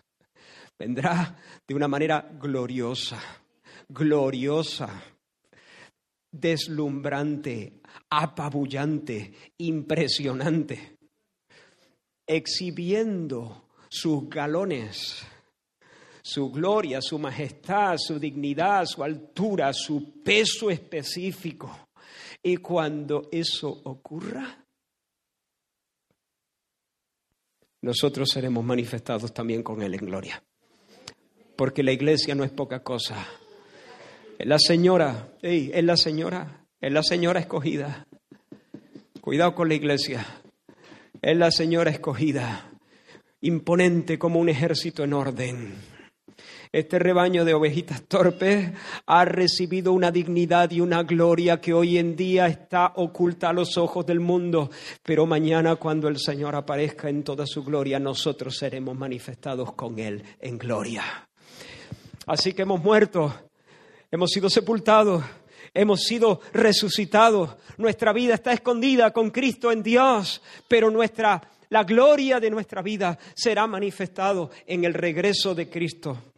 [0.78, 1.36] vendrá
[1.68, 3.20] de una manera gloriosa,
[3.86, 5.02] gloriosa,
[6.30, 10.96] deslumbrante, apabullante, impresionante,
[12.26, 15.26] exhibiendo sus galones
[16.22, 21.88] su gloria, su majestad, su dignidad, su altura, su peso específico.
[22.42, 24.64] Y cuando eso ocurra,
[27.82, 30.42] nosotros seremos manifestados también con Él en gloria.
[31.56, 33.26] Porque la iglesia no es poca cosa.
[34.38, 38.06] Es la señora, es la señora, es la señora escogida.
[39.20, 40.24] Cuidado con la iglesia.
[41.20, 42.72] Es la señora escogida,
[43.40, 45.91] imponente como un ejército en orden
[46.72, 48.72] este rebaño de ovejitas torpes
[49.04, 53.76] ha recibido una dignidad y una gloria que hoy en día está oculta a los
[53.76, 54.70] ojos del mundo,
[55.02, 60.24] pero mañana cuando el Señor aparezca en toda su gloria, nosotros seremos manifestados con Él
[60.40, 61.28] en gloria.
[62.26, 63.34] Así que hemos muerto,
[64.10, 65.22] hemos sido sepultados,
[65.74, 72.38] hemos sido resucitados, nuestra vida está escondida con Cristo en Dios, pero nuestra la gloria
[72.38, 76.31] de nuestra vida será manifestado en el regreso de Cristo.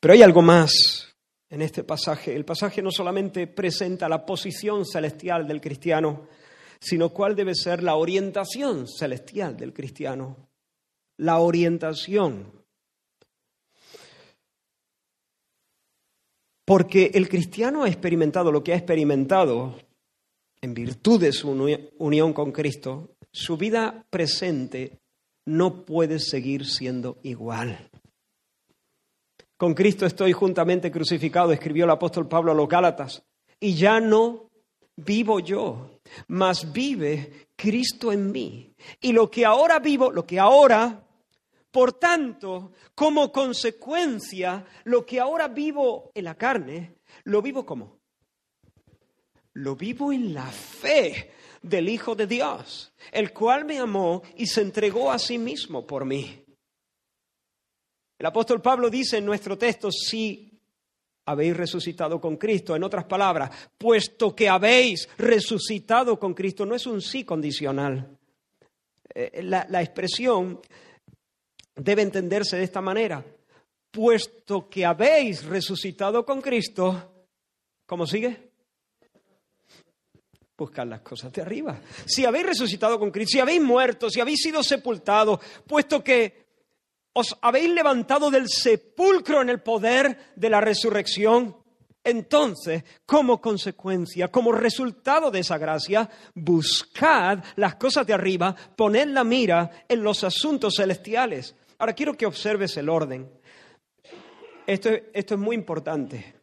[0.00, 1.14] Pero hay algo más
[1.50, 2.34] en este pasaje.
[2.34, 6.26] El pasaje no solamente presenta la posición celestial del cristiano,
[6.80, 10.48] sino cuál debe ser la orientación celestial del cristiano.
[11.18, 12.50] La orientación.
[16.64, 19.76] Porque el cristiano ha experimentado lo que ha experimentado
[20.62, 21.50] en virtud de su
[21.98, 25.00] unión con Cristo, su vida presente
[25.46, 27.89] no puede seguir siendo igual.
[29.60, 33.22] Con Cristo estoy juntamente crucificado, escribió el apóstol Pablo a los Gálatas,
[33.60, 34.48] y ya no
[34.96, 38.74] vivo yo, mas vive Cristo en mí.
[39.02, 41.06] Y lo que ahora vivo, lo que ahora,
[41.70, 46.94] por tanto, como consecuencia, lo que ahora vivo en la carne,
[47.24, 47.98] lo vivo como?
[49.52, 54.62] Lo vivo en la fe del Hijo de Dios, el cual me amó y se
[54.62, 56.46] entregó a sí mismo por mí.
[58.20, 60.52] El apóstol Pablo dice en nuestro texto, si
[61.24, 66.86] habéis resucitado con Cristo, en otras palabras, puesto que habéis resucitado con Cristo, no es
[66.86, 68.18] un sí condicional.
[69.14, 70.60] Eh, la, la expresión
[71.74, 73.24] debe entenderse de esta manera,
[73.90, 77.24] puesto que habéis resucitado con Cristo,
[77.86, 78.50] ¿cómo sigue?
[80.58, 81.80] buscar las cosas de arriba.
[82.04, 86.49] Si habéis resucitado con Cristo, si habéis muerto, si habéis sido sepultados, puesto que
[87.12, 91.56] os habéis levantado del sepulcro en el poder de la resurrección,
[92.02, 99.22] entonces, como consecuencia, como resultado de esa gracia, buscad las cosas de arriba, poned la
[99.22, 101.54] mira en los asuntos celestiales.
[101.78, 103.30] Ahora quiero que observes el orden.
[104.66, 106.40] Esto, esto es muy importante.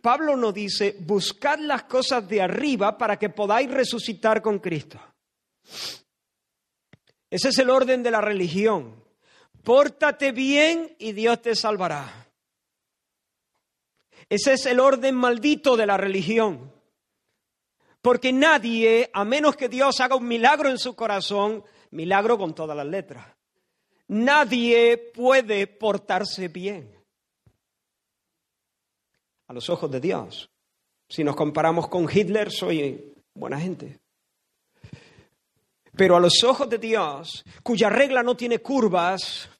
[0.00, 5.00] Pablo nos dice, buscad las cosas de arriba para que podáis resucitar con Cristo.
[7.30, 9.01] Ese es el orden de la religión.
[9.62, 12.28] Pórtate bien y Dios te salvará.
[14.28, 16.72] Ese es el orden maldito de la religión.
[18.00, 22.76] Porque nadie, a menos que Dios haga un milagro en su corazón, milagro con todas
[22.76, 23.26] las letras,
[24.08, 26.92] nadie puede portarse bien
[29.46, 30.50] a los ojos de Dios.
[31.08, 34.00] Si nos comparamos con Hitler, soy buena gente.
[35.94, 39.50] Pero a los ojos de Dios, cuya regla no tiene curvas,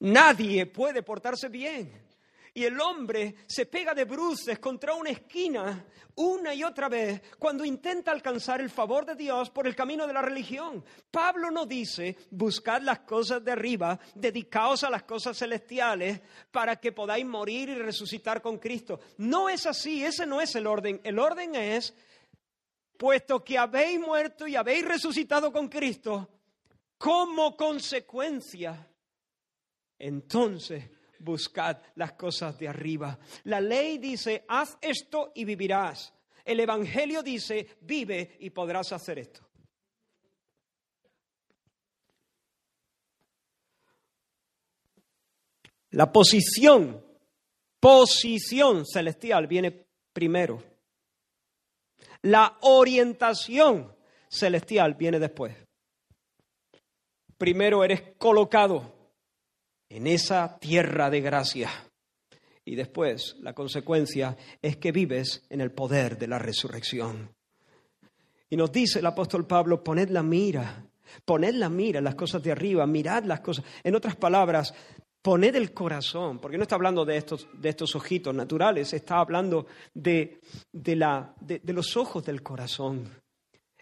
[0.00, 2.06] nadie puede portarse bien.
[2.54, 5.84] Y el hombre se pega de bruces contra una esquina
[6.16, 10.14] una y otra vez cuando intenta alcanzar el favor de Dios por el camino de
[10.14, 10.84] la religión.
[11.10, 16.20] Pablo no dice, buscad las cosas de arriba, dedicaos a las cosas celestiales
[16.50, 19.00] para que podáis morir y resucitar con Cristo.
[19.18, 21.00] No es así, ese no es el orden.
[21.04, 21.94] El orden es,
[22.96, 26.30] puesto que habéis muerto y habéis resucitado con Cristo,
[26.96, 28.88] como consecuencia,
[29.98, 33.18] entonces buscad las cosas de arriba.
[33.44, 36.12] La ley dice, haz esto y vivirás.
[36.44, 39.46] El Evangelio dice, vive y podrás hacer esto.
[45.90, 47.02] La posición,
[47.80, 50.62] posición celestial viene primero.
[52.22, 53.96] La orientación
[54.28, 55.56] celestial viene después.
[57.38, 58.95] Primero eres colocado
[59.88, 61.70] en esa tierra de gracia.
[62.64, 67.34] Y después la consecuencia es que vives en el poder de la resurrección.
[68.50, 70.84] Y nos dice el apóstol Pablo, poned la mira,
[71.24, 73.64] poned la mira en las cosas de arriba, mirad las cosas.
[73.84, 74.74] En otras palabras,
[75.22, 79.66] poned el corazón, porque no está hablando de estos, de estos ojitos naturales, está hablando
[79.94, 80.40] de,
[80.72, 83.10] de, la, de los ojos del corazón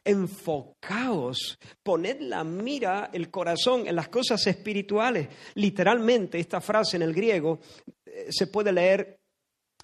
[0.05, 5.28] enfocaos, poned la mira, el corazón en las cosas espirituales.
[5.55, 7.61] Literalmente, esta frase en el griego
[8.05, 9.18] eh, se puede leer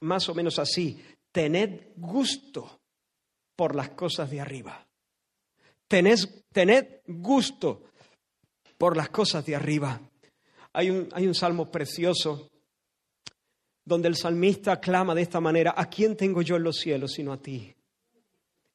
[0.03, 1.03] más o menos así,
[1.33, 2.81] tened gusto
[3.57, 4.87] por las cosas de arriba.
[5.89, 6.18] Tened,
[6.53, 7.85] tened gusto
[8.79, 10.01] por las cosas de arriba.
[10.73, 12.51] Hay un, hay un salmo precioso
[13.85, 17.33] donde el salmista clama de esta manera, ¿a quién tengo yo en los cielos sino
[17.33, 17.75] a ti?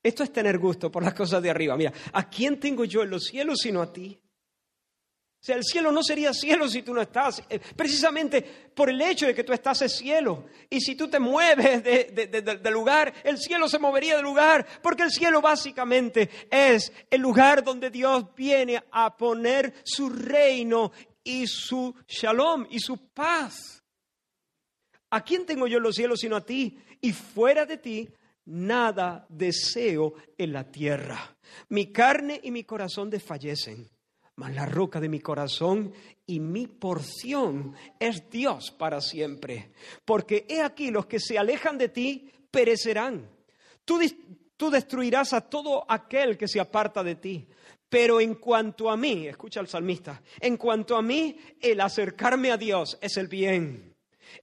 [0.05, 1.75] Esto es tener gusto por las cosas de arriba.
[1.75, 4.15] Mira, ¿a quién tengo yo en los cielos sino a ti?
[4.21, 7.41] O sea, el cielo no sería cielo si tú no estás.
[7.49, 8.43] Eh, precisamente
[8.75, 10.45] por el hecho de que tú estás en cielo.
[10.69, 14.63] Y si tú te mueves de, de, lugar, el cielo se movería de lugar.
[14.83, 20.91] Porque el cielo básicamente es el lugar donde Dios viene a poner su reino
[21.23, 23.83] y su shalom y su paz.
[25.09, 26.77] ¿A quién tengo yo en los cielos sino a ti?
[27.01, 28.07] Y fuera de ti
[28.45, 31.35] nada deseo en la tierra.
[31.69, 33.89] Mi carne y mi corazón desfallecen,
[34.35, 35.93] mas la roca de mi corazón
[36.25, 39.71] y mi porción es Dios para siempre.
[40.03, 43.29] Porque he aquí los que se alejan de ti perecerán.
[43.83, 43.99] Tú,
[44.57, 47.47] tú destruirás a todo aquel que se aparta de ti.
[47.87, 52.57] Pero en cuanto a mí, escucha el salmista, en cuanto a mí, el acercarme a
[52.57, 53.95] Dios es el bien.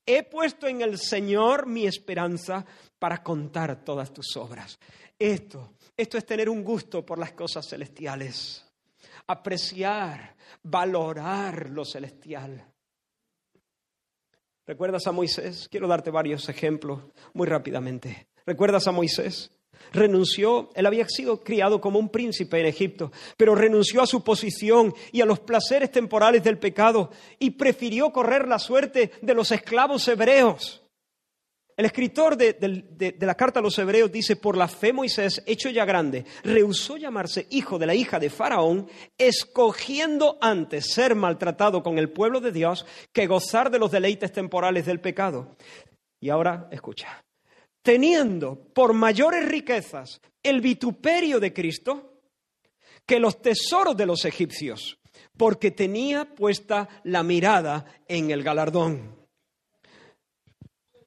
[0.07, 2.64] He puesto en el Señor mi esperanza,
[3.03, 4.78] para contar todas tus obras.
[5.18, 8.64] Esto, esto es tener un gusto por las cosas celestiales,
[9.26, 12.64] apreciar, valorar lo celestial.
[14.64, 15.66] ¿Recuerdas a Moisés?
[15.68, 17.00] Quiero darte varios ejemplos
[17.32, 18.28] muy rápidamente.
[18.46, 19.50] ¿Recuerdas a Moisés?
[19.92, 24.94] renunció, él había sido criado como un príncipe en Egipto, pero renunció a su posición
[25.11, 30.07] y a los placeres temporales del pecado y prefirió correr la suerte de los esclavos
[30.07, 30.82] hebreos.
[31.83, 35.85] El escritor de, la carta a los hebreos dice, por la fe Moisés, hecho ya
[35.85, 42.11] grande, rehusó llamarse hijo de la hija de Faraón, escogiendo antes ser maltratado con el
[42.11, 45.57] pueblo de Dios que gozar de los deleites temporales del pecado.
[46.20, 47.24] Y ahora, escucha,
[47.83, 52.20] teniendo por mayores riquezas el vituperio de Cristo
[53.05, 55.01] que los tesoros de los egipcios,
[55.37, 59.21] porque tenía puesta la mirada en el galardón.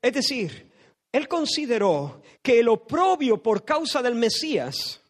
[0.05, 0.71] Es decir,
[1.11, 5.01] él consideró que el oprobio por causa del Mesías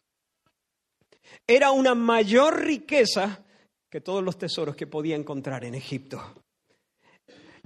[1.46, 3.44] era una mayor riqueza
[3.90, 6.42] que todos los tesoros que podía encontrar en Egipto.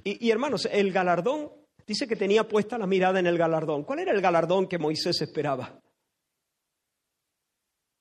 [0.03, 1.53] Y, y hermanos, el galardón
[1.91, 3.83] Dice que tenía puesta la mirada en el galardón.
[3.83, 5.81] ¿Cuál era el galardón que Moisés esperaba?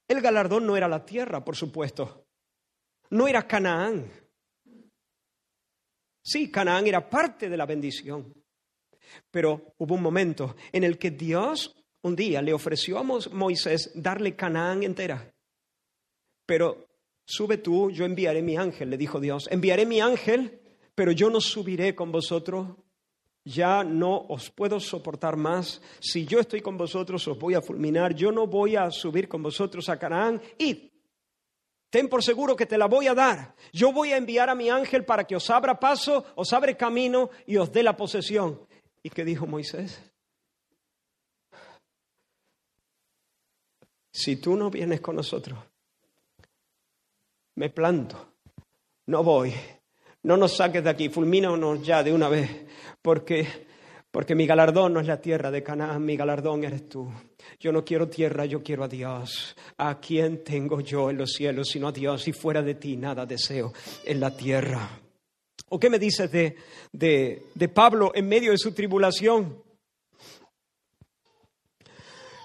[0.08, 2.28] El galardón no era la tierra, por supuesto.
[3.10, 4.12] No era Canaán.
[6.24, 8.32] Sí, Canaán era parte de la bendición.
[9.32, 14.36] Pero hubo un momento en el que Dios un día le ofreció a Moisés darle
[14.36, 15.34] Canaán entera.
[16.46, 16.88] Pero
[17.26, 19.48] sube tú, yo enviaré mi ángel, le dijo Dios.
[19.52, 20.62] Enviaré mi ángel,
[20.96, 22.68] pero yo no subiré con vosotros
[23.50, 25.82] ya no os puedo soportar más.
[26.00, 28.14] Si yo estoy con vosotros, os voy a fulminar.
[28.14, 30.42] Yo no voy a subir con vosotros a Canaán.
[30.58, 30.78] Id.
[31.90, 33.56] Ten por seguro que te la voy a dar.
[33.74, 37.32] Yo voy a enviar a mi ángel para que os abra paso, os abre camino
[37.48, 38.62] y os dé la posesión.
[39.04, 40.02] ¿Y qué dijo Moisés?
[44.12, 45.58] Si tú no vienes con nosotros,
[47.56, 48.36] me planto,
[49.06, 49.54] no voy,
[50.24, 52.66] no nos saques de aquí, fulmínanos ya de una vez,
[53.02, 53.48] porque,
[54.12, 57.10] porque mi galardón no es la tierra de Canaán, mi galardón eres tú.
[57.60, 59.56] Yo no quiero tierra, yo quiero a Dios.
[59.78, 62.28] ¿A quién tengo yo en los cielos sino a Dios?
[62.28, 63.72] Y fuera de ti nada deseo
[64.04, 65.09] en la tierra.
[65.70, 66.56] ¿O qué me dices de,
[66.92, 69.64] de, de Pablo en medio de su tribulación?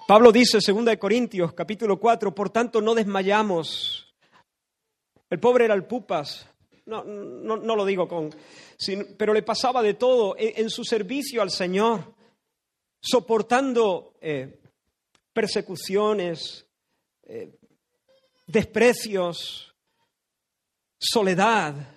[0.06, 4.14] Pablo dice, 2 Corintios, capítulo 4, por tanto no desmayamos.
[5.30, 6.46] El pobre era el pupas,
[6.86, 8.30] no, no, no lo digo con...
[9.16, 12.14] pero le pasaba de todo en, su servicio al Señor,
[13.00, 14.60] soportando eh,
[15.32, 16.66] persecuciones,
[17.22, 17.58] eh,
[18.46, 19.74] desprecios,
[20.98, 21.93] soledad.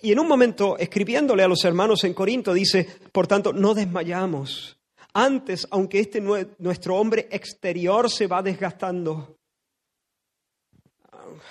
[0.00, 4.78] Y, en un momento, escribiéndole a los hermanos en Corinto, dice, por tanto, no desmayamos.
[5.12, 9.36] Antes, aunque este nuestro hombre exterior se va desgastando,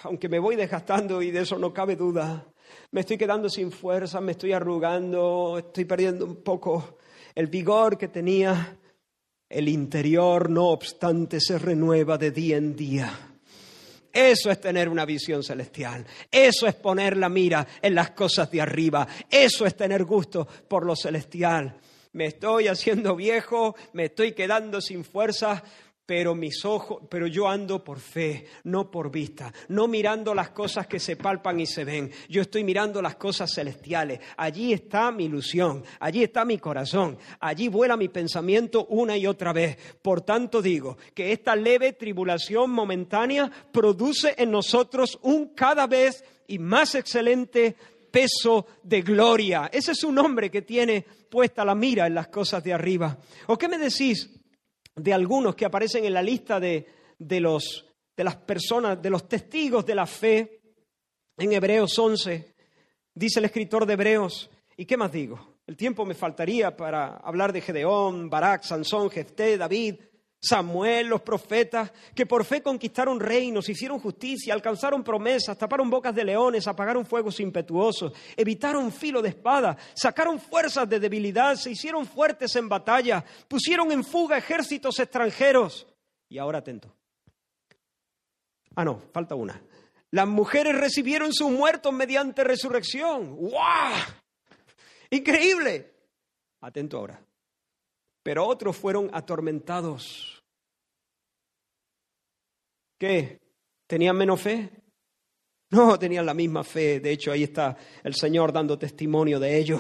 [0.04, 2.45] aunque me voy desgastando y de eso no cabe duda,
[2.91, 6.98] me estoy quedando sin fuerza, me estoy arrugando, estoy perdiendo un poco
[7.36, 8.78] el vigor que tenía.
[9.50, 13.26] El interior, no obstante, se renueva de día en día.
[14.18, 16.03] Eso es tener una visión celestial.
[16.32, 19.07] Eso es poner la mira en las cosas de arriba.
[19.30, 21.78] Eso es tener gusto por lo celestial.
[22.13, 25.63] Me estoy haciendo viejo, me estoy quedando sin fuerza,
[26.08, 30.88] pero mis ojos, pero yo ando por fe, no por vista, no mirando las cosas
[30.88, 32.10] que se palpan y se ven.
[32.30, 34.22] Yo estoy mirando las cosas celestiales.
[34.38, 39.51] Allí está mi ilusión, allí está mi corazón, allí vuela mi pensamiento una y otra
[39.51, 39.78] vez.
[40.01, 46.58] Por tanto digo que esta leve tribulación momentánea produce en nosotros un cada vez y
[46.58, 47.76] más excelente
[48.10, 49.70] peso de gloria.
[49.74, 53.18] Ese es un nombre que tiene puesta la mira en las cosas de arriba.
[53.47, 54.37] ¿O qué me decís?
[54.98, 56.86] De algunos que aparecen en la lista de,
[57.20, 57.86] los,
[58.16, 60.62] de las personas, de los testigos de la fe,
[61.38, 62.56] en Hebreos 11,
[63.14, 65.58] dice el escritor de Hebreos, ¿y qué más digo?
[65.68, 69.95] El tiempo me faltaría para hablar de Gedeón, Barak, Sansón, Jefté, David,
[70.40, 76.24] Samuel, los profetas, que por fe conquistaron reinos, hicieron justicia, alcanzaron promesas, taparon bocas de
[76.24, 82.56] leones, apagaron fuegos impetuosos, evitaron filo de espada, sacaron fuerzas de debilidad, se hicieron fuertes
[82.56, 85.88] en batalla, pusieron en fuga ejércitos extranjeros.
[86.30, 86.94] Y ahora atento.
[88.76, 89.60] Ah, no, falta una.
[90.12, 93.36] Las mujeres recibieron sus muertos mediante resurrección.
[93.36, 93.52] ¡Wow!
[95.10, 95.94] Increíble.
[96.62, 97.26] Atento ahora
[98.28, 100.43] pero otros fueron atormentados.
[102.99, 103.39] ¿Qué?
[103.88, 104.69] ¿Tenían menos fe?
[105.69, 106.99] No, tenían la misma fe.
[106.99, 109.80] De hecho, ahí está el Señor dando testimonio de ello.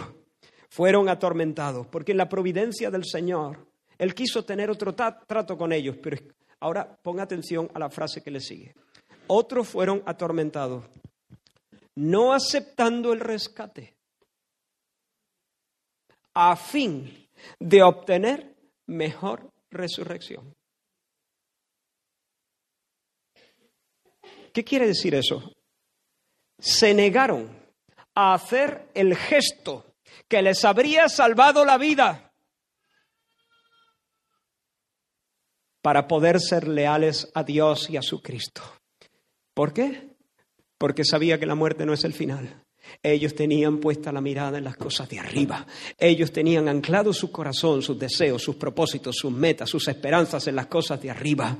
[0.69, 3.67] fueron atormentados, porque en la providencia del Señor,
[3.97, 6.15] Él quiso tener otro trato con ellos, pero
[6.61, 8.73] ahora ponga atención a la frase que le sigue.
[9.27, 10.85] Otros fueron atormentados,
[11.95, 13.97] no aceptando el rescate,
[16.33, 17.26] a fin
[17.59, 18.55] de obtener
[18.87, 20.55] mejor resurrección.
[24.53, 25.53] ¿Qué quiere decir eso?
[26.57, 27.55] Se negaron
[28.15, 29.93] a hacer el gesto
[30.27, 32.33] que les habría salvado la vida
[35.81, 38.61] para poder ser leales a Dios y a su Cristo.
[39.53, 40.15] ¿Por qué?
[40.77, 42.66] Porque sabía que la muerte no es el final.
[43.01, 45.65] Ellos tenían puesta la mirada en las cosas de arriba.
[45.97, 50.67] Ellos tenían anclado su corazón, sus deseos, sus propósitos, sus metas, sus esperanzas en las
[50.67, 51.57] cosas de arriba.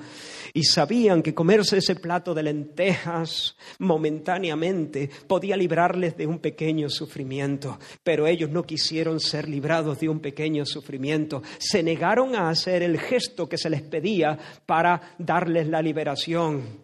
[0.54, 7.78] Y sabían que comerse ese plato de lentejas momentáneamente podía librarles de un pequeño sufrimiento.
[8.04, 11.44] Pero ellos no quisieron ser librados de un pequeño sufrimiento.
[11.60, 16.84] Se negaron a hacer el gesto que se les pedía para darles la liberación.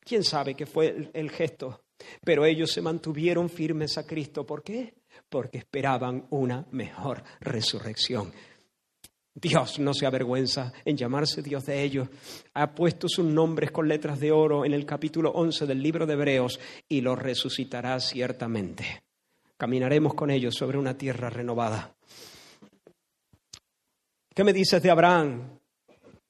[0.00, 1.83] ¿Quién sabe qué fue el gesto?
[2.24, 4.44] Pero ellos se mantuvieron firmes a Cristo.
[4.46, 4.94] ¿Por qué?
[5.28, 8.32] Porque esperaban una mejor resurrección.
[9.34, 12.08] Dios no se avergüenza en llamarse Dios de ellos.
[12.54, 16.12] Ha puesto sus nombres con letras de oro en el capítulo 11 del libro de
[16.12, 19.02] Hebreos y los resucitará ciertamente.
[19.56, 21.96] Caminaremos con ellos sobre una tierra renovada.
[24.32, 25.58] ¿Qué me dices de Abraham?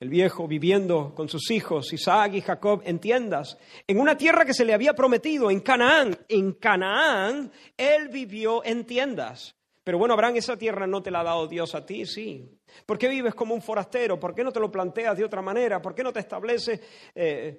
[0.04, 4.52] El viejo viviendo con sus hijos, Isaac y Jacob, en tiendas, en una tierra que
[4.52, 6.14] se le había prometido, en Canaán.
[6.28, 9.56] En Canaán él vivió en tiendas.
[9.82, 12.46] Pero bueno, Abraham, esa tierra no te la ha dado Dios a ti, sí.
[12.84, 14.20] ¿Por qué vives como un forastero?
[14.20, 15.80] ¿Por qué no te lo planteas de otra manera?
[15.80, 16.82] ¿Por qué no te estableces?
[17.14, 17.58] Eh,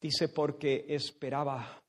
[0.00, 1.80] dice, porque esperaba.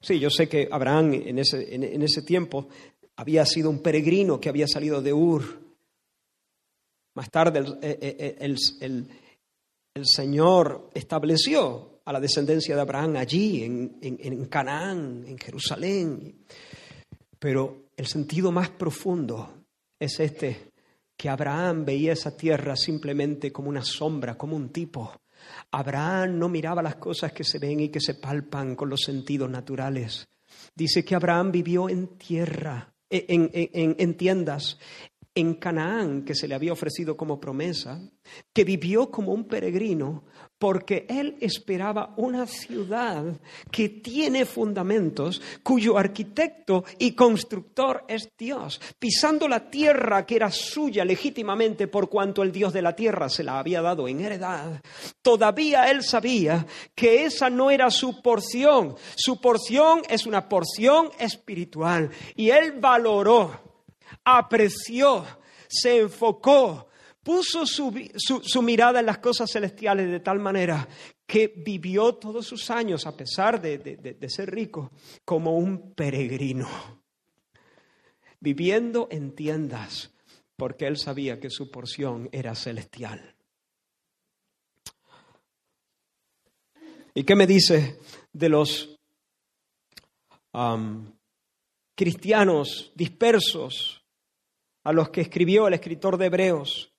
[0.00, 2.68] Sí, yo sé que Abraham en ese, en ese tiempo
[3.16, 5.63] había sido un peregrino que había salido de Ur
[7.14, 9.08] más tarde eh, eh, eh, el,
[10.04, 16.44] Señor estableció a la descendencia de Abraham allí, en, en Canaán, en Jerusalén.
[17.38, 19.66] Pero el sentido más profundo
[19.98, 20.72] es este,
[21.16, 25.12] que Abraham veía esa tierra simplemente como una sombra, como un tipo.
[25.70, 29.50] Abraham no miraba las cosas que se ven y que se palpan con los sentidos
[29.50, 30.26] naturales.
[30.74, 34.78] Dice que Abraham vivió en tierra, en, en, en, tiendas,
[35.34, 38.00] en Canaán que se le había ofrecido como promesa,
[38.52, 40.24] que vivió como un peregrino
[40.58, 43.24] porque él esperaba una ciudad
[43.70, 51.04] que tiene fundamentos, cuyo arquitecto y constructor es Dios, pisando la tierra que era suya
[51.04, 54.80] legítimamente por cuanto el Dios de la tierra se la había dado en heredad.
[55.20, 56.64] Todavía él sabía
[56.94, 63.73] que esa no era su porción, su porción es una porción espiritual y él valoró
[64.24, 65.24] apreció,
[65.68, 66.88] se enfocó,
[67.22, 70.88] puso su, mirada en las cosas celestiales de tal manera
[71.26, 74.92] que vivió todos sus años, a pesar de, de ser rico,
[75.24, 76.68] como un peregrino,
[78.40, 80.10] viviendo en tiendas,
[80.56, 83.34] porque él sabía que su porción era celestial.
[87.14, 88.00] ¿Y qué me dice
[88.32, 88.98] de los
[91.94, 94.04] cristianos dispersos
[94.84, 96.92] a los que escribió el escritor de Hebreos.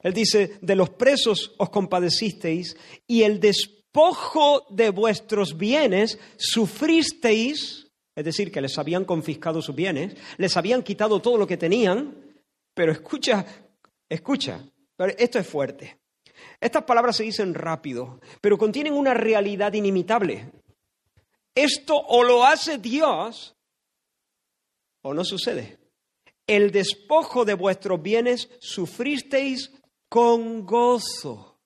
[0.00, 2.76] Él dice, de los presos os compadecisteis
[3.06, 10.16] y el despojo de vuestros bienes sufristeis, es decir, que les habían confiscado sus bienes,
[10.36, 12.14] les habían quitado todo lo que tenían,
[12.74, 13.44] pero escucha,
[14.08, 14.64] escucha,
[15.16, 15.98] esto es fuerte.
[16.60, 20.52] Estas palabras se dicen rápido, pero contienen una realidad inimitable.
[21.54, 23.57] Esto o lo hace Dios
[25.08, 25.78] o no sucede
[26.48, 29.70] el despojo de vuestros bienes sufristeis
[30.08, 31.60] con gozo,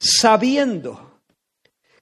[0.00, 1.20] sabiendo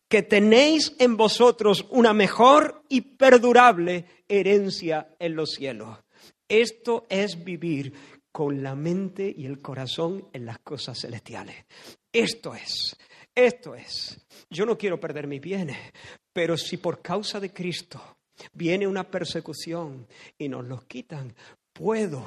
[0.08, 5.98] que tenéis en vosotros una mejor y perdurable herencia en los cielos.
[6.48, 7.92] Esto es vivir
[8.30, 11.66] con la mente y el corazón en las cosas celestiales.
[12.12, 12.96] Esto es,
[13.34, 14.24] esto es.
[14.48, 15.76] Yo no quiero perder mis bienes,
[16.38, 18.00] pero si por causa de Cristo
[18.52, 20.06] viene una persecución
[20.38, 21.34] y nos los quitan,
[21.72, 22.24] puedo,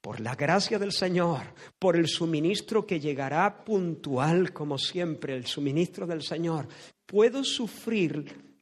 [0.00, 1.40] por la gracia del Señor,
[1.76, 6.68] por el suministro que llegará puntual como siempre, el suministro del Señor,
[7.04, 8.60] puedo sufrir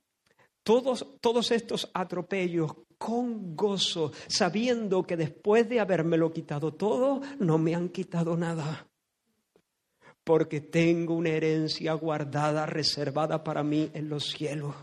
[0.62, 7.74] todos, todos estos atropellos con gozo, sabiendo que después de habérmelo quitado todo, no me
[7.74, 8.89] han quitado nada.
[10.30, 14.76] Porque tengo una herencia guardada, reservada para mí en los cielos.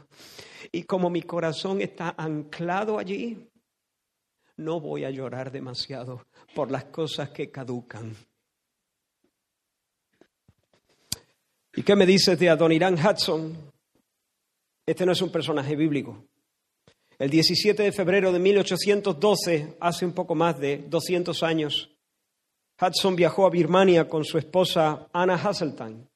[0.73, 3.47] Y como mi corazón está anclado allí,
[4.57, 8.13] no voy a llorar demasiado por las cosas que caducan.
[11.73, 13.71] ¿Y qué me dices de Adoniran Hudson?
[14.85, 16.25] Este no es un personaje bíblico.
[17.17, 21.96] El 17 de febrero de 1812, hace un poco más de 200 años,
[22.79, 26.07] Hudson viajó a Birmania con su esposa Anna Hasseltine.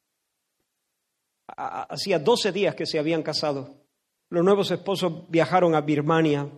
[1.47, 3.82] Hacía 12 días que se habían casado.
[4.30, 6.49] Los nuevos esposos viajaron a Birmania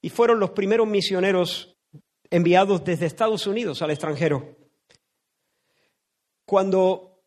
[0.00, 1.76] y fueron los primeros misioneros
[2.30, 4.56] enviados desde Estados Unidos al extranjero.
[6.46, 7.22] Cuando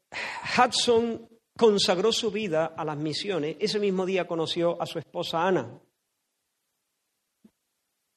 [0.58, 1.28] Hudson
[1.58, 5.80] consagró su vida a las misiones, ese mismo día conoció a su esposa Ana.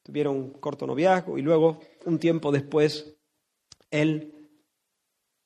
[0.03, 3.20] Tuvieron un corto noviazgo y luego, un tiempo después,
[3.91, 4.51] él,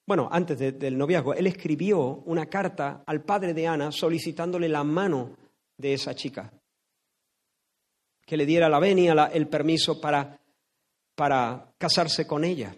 [0.07, 5.37] bueno, antes del noviazgo, él escribió una carta al padre de Ana solicitándole la mano
[5.77, 6.53] de esa chica,
[8.25, 10.41] que le diera la venia, el permiso para,
[11.15, 12.75] para casarse con ella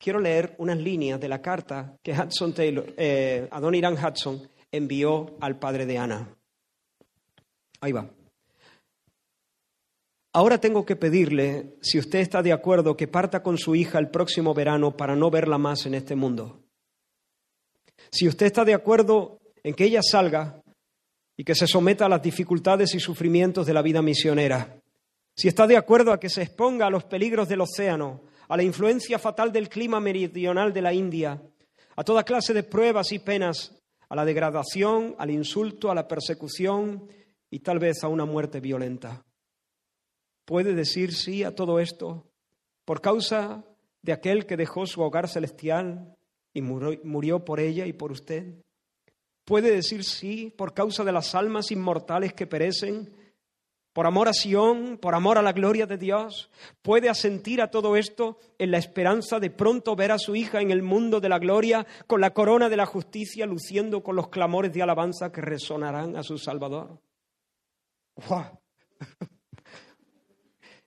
[0.00, 5.58] quiero leer unas líneas de la carta que Hudson Taylor, eh, Adoniran Hudson envió al
[5.58, 6.34] padre de Ana.
[7.80, 8.08] Ahí va.
[10.32, 14.10] Ahora tengo que pedirle, si usted está de acuerdo, que parta con su hija el
[14.10, 16.62] próximo verano para no verla más en este mundo.
[18.12, 20.62] Si usted está de acuerdo en que ella salga
[21.36, 24.76] y que se someta a las dificultades y sufrimientos de la vida misionera.
[25.34, 28.62] Si está de acuerdo a que se exponga a los peligros del océano, a la
[28.62, 31.40] influencia fatal del clima meridional de la India,
[31.96, 33.74] a toda clase de pruebas y penas,
[34.08, 37.08] a la degradación, al insulto, a la persecución
[37.50, 39.24] y tal vez a una muerte violenta.
[40.50, 42.26] ¿Puede decir sí a todo esto
[42.84, 43.62] por causa
[44.02, 46.16] de aquel que dejó su hogar celestial
[46.52, 48.56] y murió, por ella y por usted?
[49.44, 53.14] ¿Puede decir sí por causa de las almas inmortales que perecen
[53.92, 56.50] por amor a Sión, por amor a la gloria de Dios,
[56.82, 60.72] puede asentir a todo esto en la esperanza de pronto ver a su hija en
[60.72, 64.72] el mundo de la gloria con la corona de la justicia luciendo con los clamores
[64.72, 66.98] de alabanza que resonarán a su Salvador.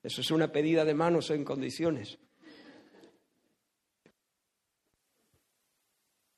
[0.03, 2.19] Eso es una pedida de manos en condiciones.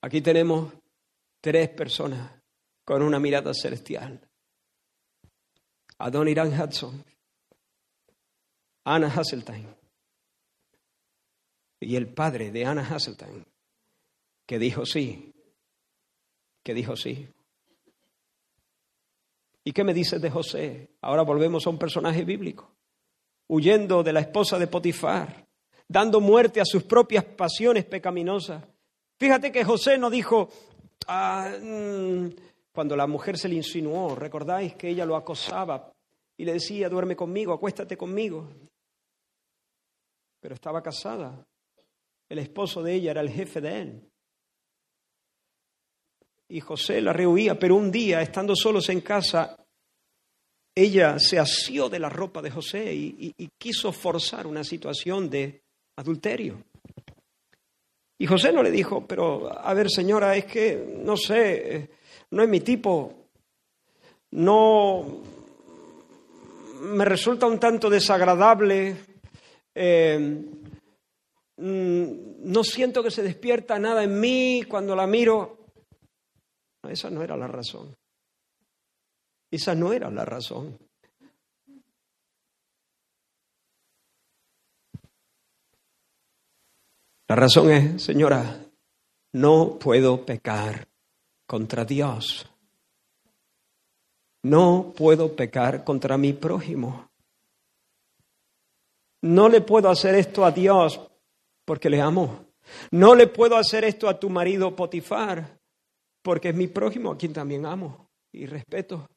[0.00, 0.72] Aquí tenemos
[1.40, 2.30] tres personas
[2.84, 4.20] con una mirada celestial.
[5.98, 7.04] Adoniran Hudson,
[8.84, 9.74] Anna Hasseltine
[11.80, 13.44] y el padre de Anna Hasseltine,
[14.46, 15.34] que dijo sí,
[16.62, 17.28] que dijo sí.
[19.64, 20.90] ¿Y qué me dices de José?
[21.00, 22.75] Ahora volvemos a un personaje bíblico,
[23.48, 25.46] huyendo de la esposa de Potifar,
[25.88, 28.64] dando muerte a sus propias pasiones pecaminosas.
[29.18, 30.48] Fíjate que José no dijo,
[31.06, 32.28] ah, mm,
[32.72, 35.92] cuando la mujer se le insinuó, recordáis que ella lo acosaba
[36.36, 38.48] y le decía, duerme conmigo, acuéstate conmigo.
[40.40, 41.46] Pero estaba casada.
[42.28, 44.10] El esposo de ella era el jefe de él.
[46.48, 49.56] Y José la rehuía, pero un día, estando solos en casa,
[50.78, 55.62] ella se asió de la ropa de José y, quiso forzar una situación de
[55.96, 56.62] adulterio.
[58.18, 61.88] Y José no le dijo, pero a ver señora, es que no sé,
[62.30, 63.28] no es mi tipo,
[64.32, 65.22] no,
[66.82, 68.96] me resulta un tanto desagradable,
[69.74, 70.18] eh,
[71.56, 72.04] mm,
[72.44, 75.56] no siento que se despierta nada en mí cuando la miro.
[76.88, 77.96] esa no era la razón.
[79.50, 80.78] Esa no era la razón.
[87.28, 88.64] La razón es, señora,
[89.32, 90.86] no puedo pecar
[91.46, 92.48] contra Dios.
[94.44, 97.10] No puedo pecar contra mi prójimo.
[99.22, 101.00] No le puedo hacer esto a Dios
[101.64, 102.46] porque le amo.
[102.92, 105.58] No le puedo hacer esto a tu marido Potifar
[106.22, 109.08] porque es mi prójimo a quien también amo y respeto.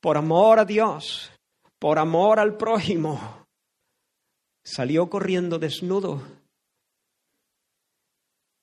[0.00, 1.30] Por amor a Dios,
[1.78, 3.46] por amor al prójimo,
[4.62, 6.22] salió corriendo desnudo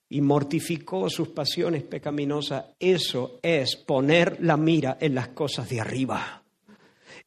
[0.09, 6.43] y mortificó sus pasiones pecaminosas, eso es poner la mira en las cosas de arriba.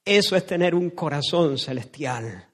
[0.05, 2.49] Eso es tener un corazón celestial.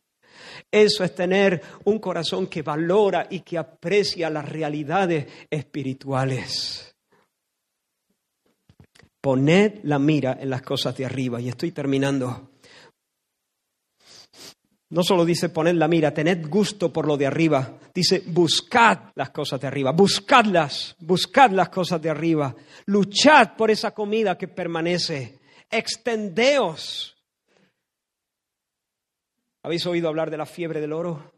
[0.70, 6.95] Eso es tener un corazón que valora y que aprecia las realidades espirituales.
[9.27, 11.41] Poned la mira en las cosas de arriba.
[11.41, 12.51] Y estoy terminando.
[14.91, 19.31] No solo dice poned la mira, tened gusto por lo de arriba, dice buscad las
[19.31, 22.55] cosas de arriba, buscadlas, buscad las cosas de arriba,
[22.85, 27.16] luchad por esa comida que permanece, extendeos.
[29.64, 31.33] ¿Habéis oído hablar de la fiebre del oro?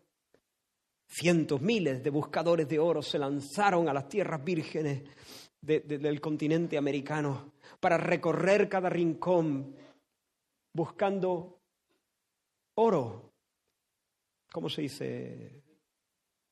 [1.07, 5.05] Cientos, miles de buscadores de oro se lanzaron a las tierras vírgenes
[5.63, 9.77] del continente americano para recorrer cada rincón
[10.73, 11.61] buscando
[12.75, 13.33] oro.
[14.51, 15.63] ¿Cómo se dice?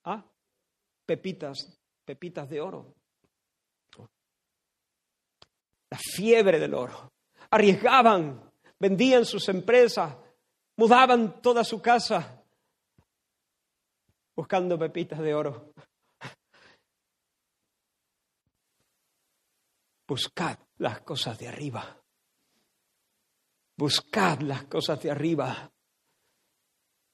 [0.04, 0.24] Ah,
[1.04, 2.94] pepitas, pepitas de oro.
[5.90, 7.12] La fiebre del oro.
[7.50, 10.16] Arriesgaban, vendían sus empresas,
[10.76, 12.42] mudaban toda su casa
[14.34, 15.72] buscando pepitas de oro.
[20.06, 22.00] Buscad las cosas de arriba.
[23.76, 25.70] Buscad las cosas de arriba.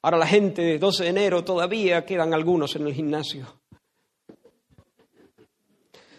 [0.02, 3.62] Ahora la gente de 12 de enero todavía quedan algunos en el gimnasio.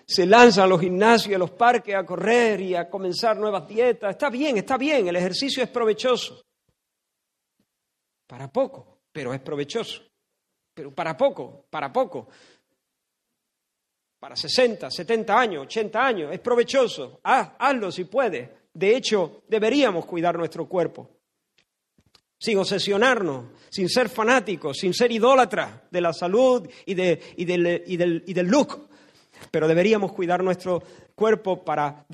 [0.05, 4.11] Se lanzan a los gimnasios, a los parques a correr y a comenzar nuevas dietas.
[4.11, 6.41] Está bien, está bien, el ejercicio es provechoso.
[8.27, 10.03] Para poco, pero es provechoso.
[10.73, 12.27] Pero para poco, para poco.
[14.23, 17.19] Para 60, 70 años, 80 años, es provechoso.
[17.23, 18.49] hazlo si puedes.
[18.73, 21.09] De hecho, deberíamos cuidar nuestro cuerpo
[22.39, 28.87] sin obsesionarnos, sin ser fanáticos, sin ser idólatras de la salud y, del, look.
[29.51, 30.81] Pero deberíamos cuidar nuestro
[31.13, 32.05] cuerpo para,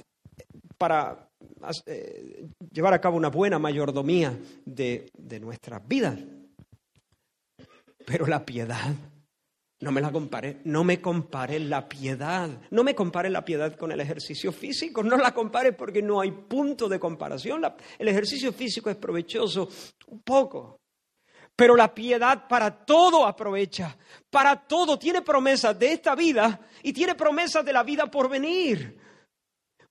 [1.85, 4.35] eh, llevar a cabo una buena mayordomía
[4.65, 6.17] de nuestras vidas.
[8.03, 8.95] Pero la piedad
[9.81, 13.91] no me la compare, no me compare la piedad, no me compare la piedad con
[13.91, 17.63] el ejercicio físico, no la compare porque no hay punto de comparación.
[17.97, 19.69] el ejercicio físico es provechoso
[20.07, 20.81] un poco,
[21.55, 23.97] pero la piedad para todo aprovecha,
[24.29, 28.99] para todo tiene promesas de esta vida y tiene promesas de la vida por venir.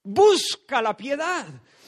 [0.03, 1.47] Busca la piedad,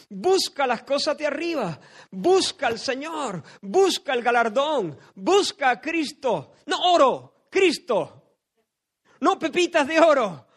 [0.10, 1.80] busca las cosas de arriba,
[2.10, 8.38] busca al Señor, busca el galardón, busca a Cristo, no oro, Cristo.
[9.20, 10.48] No pepitas de oro,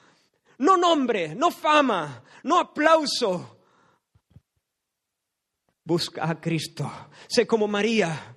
[0.59, 3.59] no nombre, no fama, no aplauso.
[5.85, 6.91] Busca a Cristo.
[7.27, 8.37] Sé como María,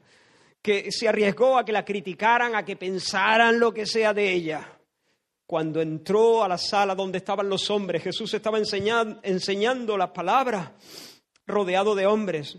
[0.61, 4.79] que se arriesgó a que la criticaran, a que pensaran lo que sea de ella.
[5.45, 10.75] Cuando entró a la sala donde estaban los hombres, Jesús estaba enseñando, enseñando la palabra,
[11.45, 12.57] rodeado de hombres.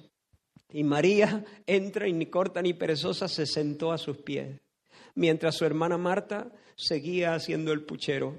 [0.70, 4.58] Y María entra y ni corta ni perezosa se sentó a sus pies
[5.18, 8.38] mientras su hermana Marta seguía haciendo el puchero.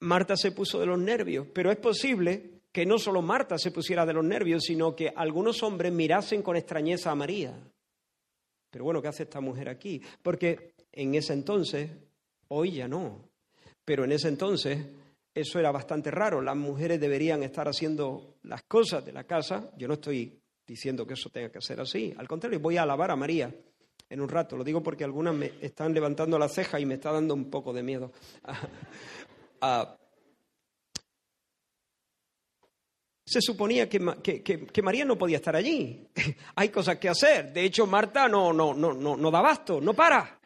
[0.00, 4.04] Marta se puso de los nervios, pero es posible que no solo Marta se pusiera
[4.04, 7.56] de los nervios, sino que algunos hombres mirasen con extrañeza a María.
[8.68, 10.02] Pero bueno, ¿qué hace esta mujer aquí?
[10.20, 11.88] Porque en ese entonces,
[12.48, 13.28] hoy ya no,
[13.84, 14.84] pero en ese entonces
[15.32, 16.42] eso era bastante raro.
[16.42, 19.70] Las mujeres deberían estar haciendo las cosas de la casa.
[19.76, 22.12] Yo no estoy diciendo que eso tenga que ser así.
[22.18, 23.54] Al contrario, voy a alabar a María
[24.08, 24.56] en un rato.
[24.56, 27.72] Lo digo porque algunas me están levantando la ceja y me está dando un poco
[27.72, 28.12] de miedo.
[29.66, 29.96] Ah,
[33.26, 33.98] se suponía que,
[34.42, 36.06] que, María no podía estar allí.
[36.56, 37.52] Hay cosas que hacer.
[37.52, 40.38] De hecho, Marta no, no, no, no, no da basto, no para.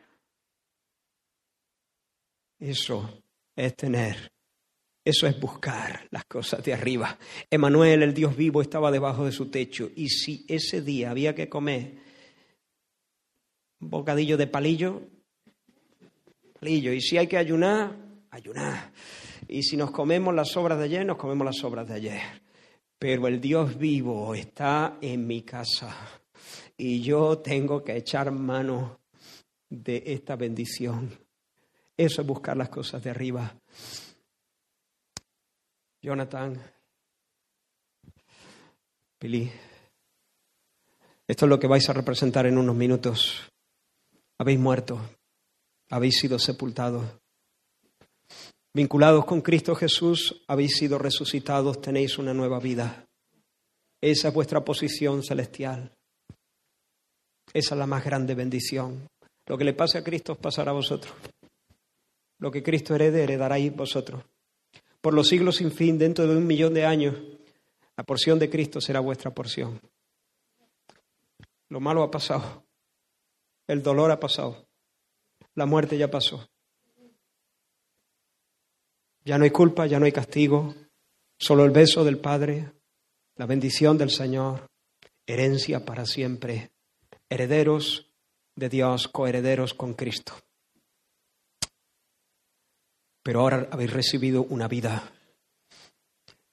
[2.61, 3.23] Eso
[3.57, 4.31] es tener,
[5.05, 7.19] eso es buscar las cosas de arriba.
[7.51, 9.91] Emanuel, el Dios vivo, estaba debajo de su techo.
[9.97, 12.08] Y si ese día había que comer
[13.81, 15.03] bocadillo de palillo,
[16.59, 16.93] palillo.
[16.93, 17.97] Y si hay que ayunar,
[18.31, 18.93] ayunar.
[19.49, 22.21] Y si nos comemos las sobras de ayer, nos comemos las sobras de ayer.
[22.99, 25.95] Pero el Dios vivo está en mi casa
[26.77, 29.01] y yo tengo que echar mano
[29.69, 31.11] de esta bendición.
[31.97, 33.55] Eso es buscar las cosas de arriba.
[36.01, 36.61] Jonathan,
[39.21, 39.51] Billy,
[41.27, 43.51] esto es lo que vais a representar en unos minutos
[44.39, 45.01] habéis muerto,
[45.91, 47.05] habéis sido sepultados.
[48.73, 53.07] Vinculados con Cristo Jesús, habéis sido resucitados, tenéis una nueva vida.
[54.01, 55.93] Esa es vuestra posición celestial.
[57.53, 59.09] Esa es la más grande bendición.
[59.47, 61.13] Lo que le pase a Cristo os pasará a vosotros.
[62.39, 64.23] Lo que Cristo herede, heredaráis vosotros.
[65.01, 67.17] Por los siglos sin fin, dentro de un millón de años,
[67.97, 69.81] la porción de Cristo será vuestra porción.
[71.69, 72.68] Lo malo ha pasado.
[73.69, 74.67] El dolor ha pasado.
[75.55, 76.49] La muerte ya pasó.
[79.25, 80.75] Ya no hay culpa, ya no hay castigo.
[81.39, 82.73] Solo el beso del Padre,
[83.37, 84.67] la bendición del Señor,
[85.27, 86.73] herencia para siempre,
[87.29, 88.11] herederos
[88.57, 90.33] de Dios, coherederos con Cristo.
[93.23, 95.13] Pero ahora habéis recibido una vida,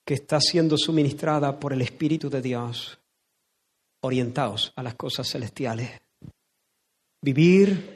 [0.06, 3.00] que está siendo suministrada por el Espíritu de Dios,
[4.02, 6.05] orientaos a las cosas celestiales.
[7.26, 7.96] Vivir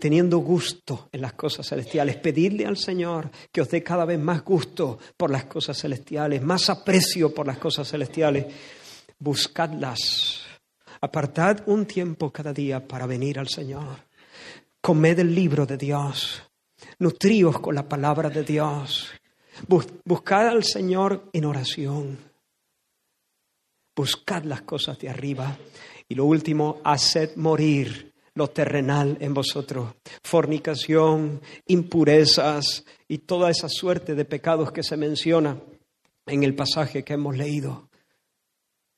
[0.00, 2.16] teniendo gusto en las cosas celestiales.
[2.16, 6.68] Pedirle al Señor que os dé cada vez más gusto por las cosas celestiales, más
[6.68, 8.46] aprecio por las cosas celestiales.
[9.16, 10.42] Buscadlas.
[11.00, 14.08] Apartad un tiempo cada día para venir al Señor.
[14.80, 16.42] Comed el libro de Dios.
[16.98, 19.10] Nutríos con la palabra de Dios.
[20.04, 22.18] Buscad al Señor en oración.
[23.94, 25.56] Buscad las cosas de arriba.
[26.08, 28.07] Y lo último, haced morir
[28.38, 29.94] lo terrenal en vosotros.
[30.22, 35.60] Fornicación, impurezas y toda esa suerte de pecados que se menciona
[36.24, 37.88] en el pasaje que hemos leído.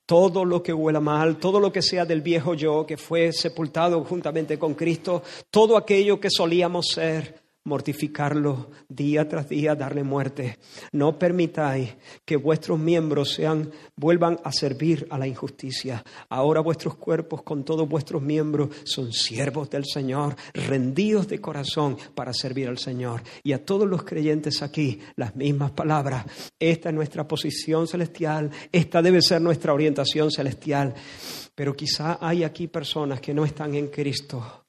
[0.05, 4.05] Todo lo que huela mal, todo lo que sea del viejo yo que fue sepultado
[4.05, 10.59] juntamente con Cristo, todo aquello que solíamos ser, mortificarlo día tras día, darle muerte.
[10.93, 11.95] No permitáis
[12.25, 16.03] que vuestros miembros sean, vuelvan a servir a la injusticia.
[16.29, 22.33] Ahora vuestros cuerpos con todos vuestros miembros son siervos del Señor, rendidos de corazón para
[22.33, 23.23] servir al Señor.
[23.43, 26.25] Y a todos los creyentes aquí, las mismas palabras.
[26.59, 30.95] Esta es nuestra posición celestial, esta debe ser nuestra orientación celestial.
[31.55, 34.60] Pero quizá hay aquí personas que no están en Cristo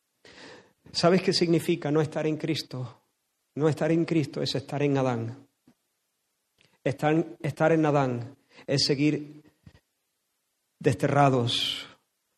[0.92, 3.02] ¿Sabes qué significa no estar en Cristo?
[3.56, 5.48] No estar en Cristo es estar en Adán.
[6.84, 8.36] Estar, estar en Adán
[8.66, 9.44] es seguir
[10.80, 11.88] desterrados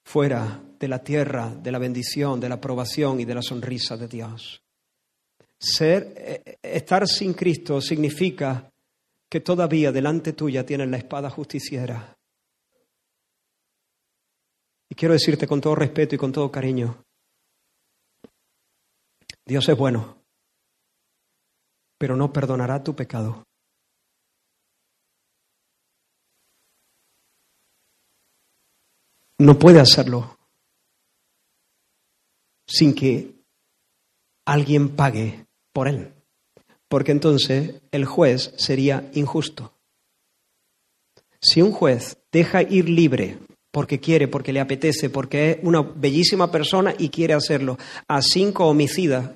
[0.04, 4.08] fuera de la tierra, de la bendición, de la aprobación y de la sonrisa de
[4.08, 4.62] Dios.
[5.58, 8.70] Ser, eh, estar sin Cristo significa
[9.30, 12.18] que todavía delante tuya tienes la espada justiciera.
[14.90, 17.04] Y quiero decirte con todo respeto y con todo cariño,
[19.46, 20.18] Dios es bueno,
[21.98, 23.44] pero no perdonará tu pecado.
[29.40, 30.38] No puede hacerlo
[32.66, 33.34] sin que
[34.46, 36.14] alguien pague por él,
[36.88, 39.74] porque entonces el juez sería injusto.
[41.42, 43.38] Si un juez deja ir libre
[43.74, 48.68] porque quiere, porque le apetece, porque es una bellísima persona y quiere hacerlo, a cinco
[48.68, 49.32] homicidas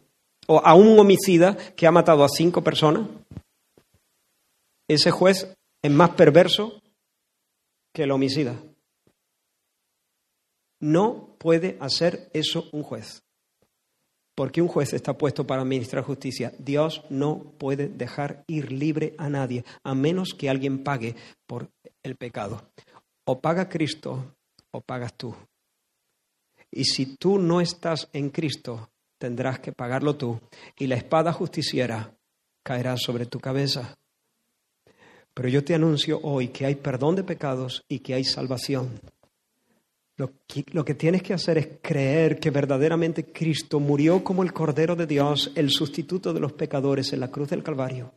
[0.45, 3.07] o a un homicida que ha matado a cinco personas,
[4.88, 6.79] ese juez es más perverso
[7.91, 8.61] que el homicida.
[10.79, 13.23] No puede hacer eso un juez.
[14.35, 16.53] Porque un juez está puesto para administrar justicia.
[16.59, 21.15] Dios no puede dejar ir libre a nadie, a menos que alguien pague
[21.47, 21.71] por
[22.03, 22.61] el pecado.
[23.30, 24.36] O paga Cristo
[24.71, 25.36] o pagas tú.
[26.71, 30.39] Y si tú no estás en Cristo, tendrás que pagarlo tú.
[30.78, 32.15] Y la espada justiciera
[32.63, 33.97] caerá sobre tu cabeza.
[35.34, 38.99] Pero yo te anuncio hoy que hay perdón de pecados y que hay salvación.
[40.15, 44.53] Lo que, lo que, tienes que hacer es creer que verdaderamente Cristo murió como el
[44.53, 48.13] Cordero de Dios, el sustituto de los pecadores en la cruz del Calvario.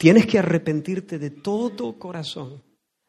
[0.00, 2.62] Tienes que arrepentirte de todo corazón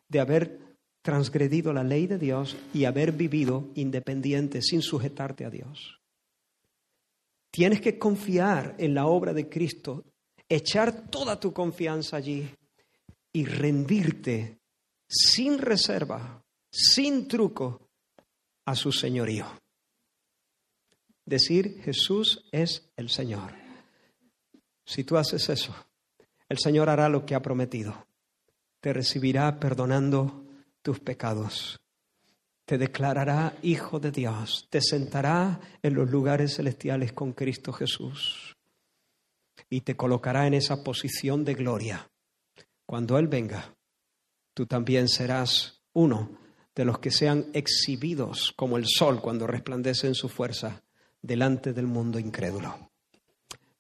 [0.10, 0.60] de haber
[1.02, 6.02] transgredido la ley de Dios y haber vivido independiente sin sujetarte a Dios.
[7.50, 10.04] Tienes que confiar en la obra de Cristo,
[10.50, 12.46] echar toda tu confianza allí
[13.32, 14.60] y rendirte
[15.08, 17.88] sin reserva, sin truco,
[18.66, 19.46] a su señorío.
[21.26, 23.54] Decir Jesús es el Señor.
[24.86, 25.74] Si tú haces eso,
[26.52, 28.08] el Señor hará lo que ha prometido.
[28.82, 30.44] Te recibirá perdonando
[30.82, 31.80] tus pecados.
[32.66, 34.68] Te declarará hijo de Dios.
[34.70, 38.58] Te sentará en los lugares celestiales con Cristo Jesús.
[39.70, 42.12] Y te colocará en esa posición de gloria.
[42.86, 43.74] Cuando Él venga,
[44.54, 46.38] tú también serás uno
[46.76, 50.84] de los que sean exhibidos como el sol cuando resplandece en su fuerza
[51.22, 52.92] delante del mundo incrédulo.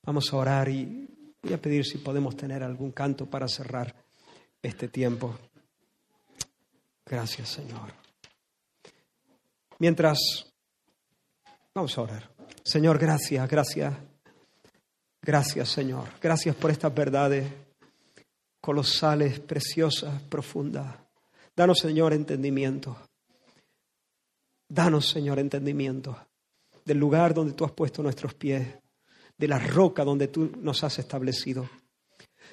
[0.03, 3.95] Vamos a orar y Voy a pedir si podemos tener algún canto para cerrar
[4.61, 5.37] este tiempo.
[7.05, 7.93] Gracias, Señor.
[9.79, 10.19] Mientras,
[11.73, 12.29] vamos a orar.
[12.63, 13.93] Señor, gracias, gracias.
[15.21, 16.07] Gracias, Señor.
[16.21, 17.51] Gracias por estas verdades
[18.59, 20.95] colosales, preciosas, profundas.
[21.55, 22.97] Danos, Señor, entendimiento.
[24.69, 26.17] Danos, Señor, entendimiento
[26.85, 28.67] del lugar donde tú has puesto nuestros pies
[29.41, 31.67] de la roca donde tú nos has establecido.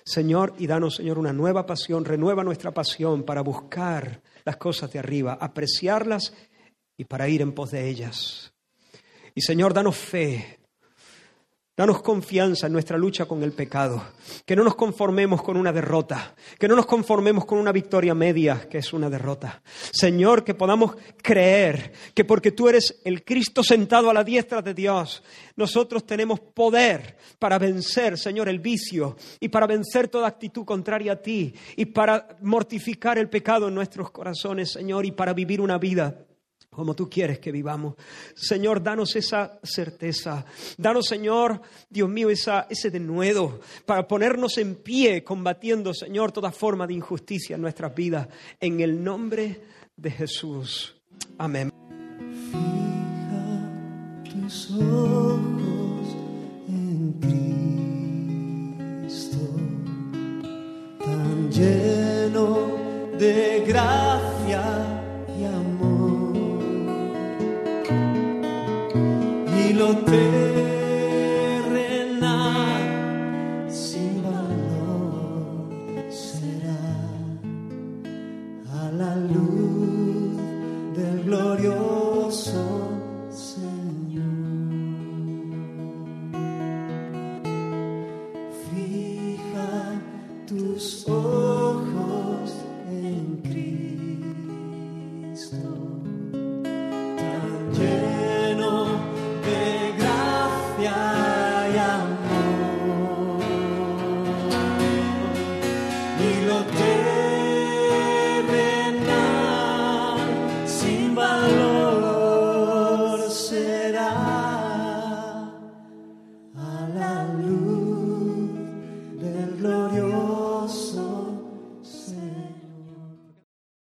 [0.03, 4.99] Señor, y danos, Señor, una nueva pasión, renueva nuestra pasión para buscar las cosas de
[4.99, 6.32] arriba, apreciarlas
[6.97, 8.55] y para ir en pos de ellas.
[9.34, 10.61] Y Señor, danos fe
[11.79, 14.03] Danos confianza en nuestra lucha con el pecado,
[14.45, 18.66] que no nos conformemos con una derrota, que no nos conformemos con una victoria media,
[18.68, 19.62] que es una derrota.
[19.93, 24.74] Señor, que podamos creer que porque tú eres el Cristo sentado a la diestra de
[24.74, 25.22] Dios,
[25.55, 31.22] nosotros tenemos poder para vencer, Señor, el vicio y para vencer toda actitud contraria a
[31.22, 36.24] ti y para mortificar el pecado en nuestros corazones, Señor, y para vivir una vida
[36.79, 37.97] como tú quieres que vivamos.
[38.37, 40.47] Señor, danos esa certeza.
[40.76, 41.61] Danos, Señor,
[41.91, 47.57] Dios mío, esa, ese denuedo para ponernos en pie combatiendo, Señor, toda forma de injusticia
[47.57, 48.29] en nuestras vidas.
[48.61, 49.61] En el nombre
[49.97, 50.95] de Jesús.
[51.37, 51.72] Amén.
[52.53, 53.72] Fija
[54.31, 56.16] tus ojos
[56.68, 57.12] en
[59.03, 59.39] Cristo,
[61.01, 62.68] tan lleno
[63.18, 64.98] de gracia
[69.79, 70.48] Y lo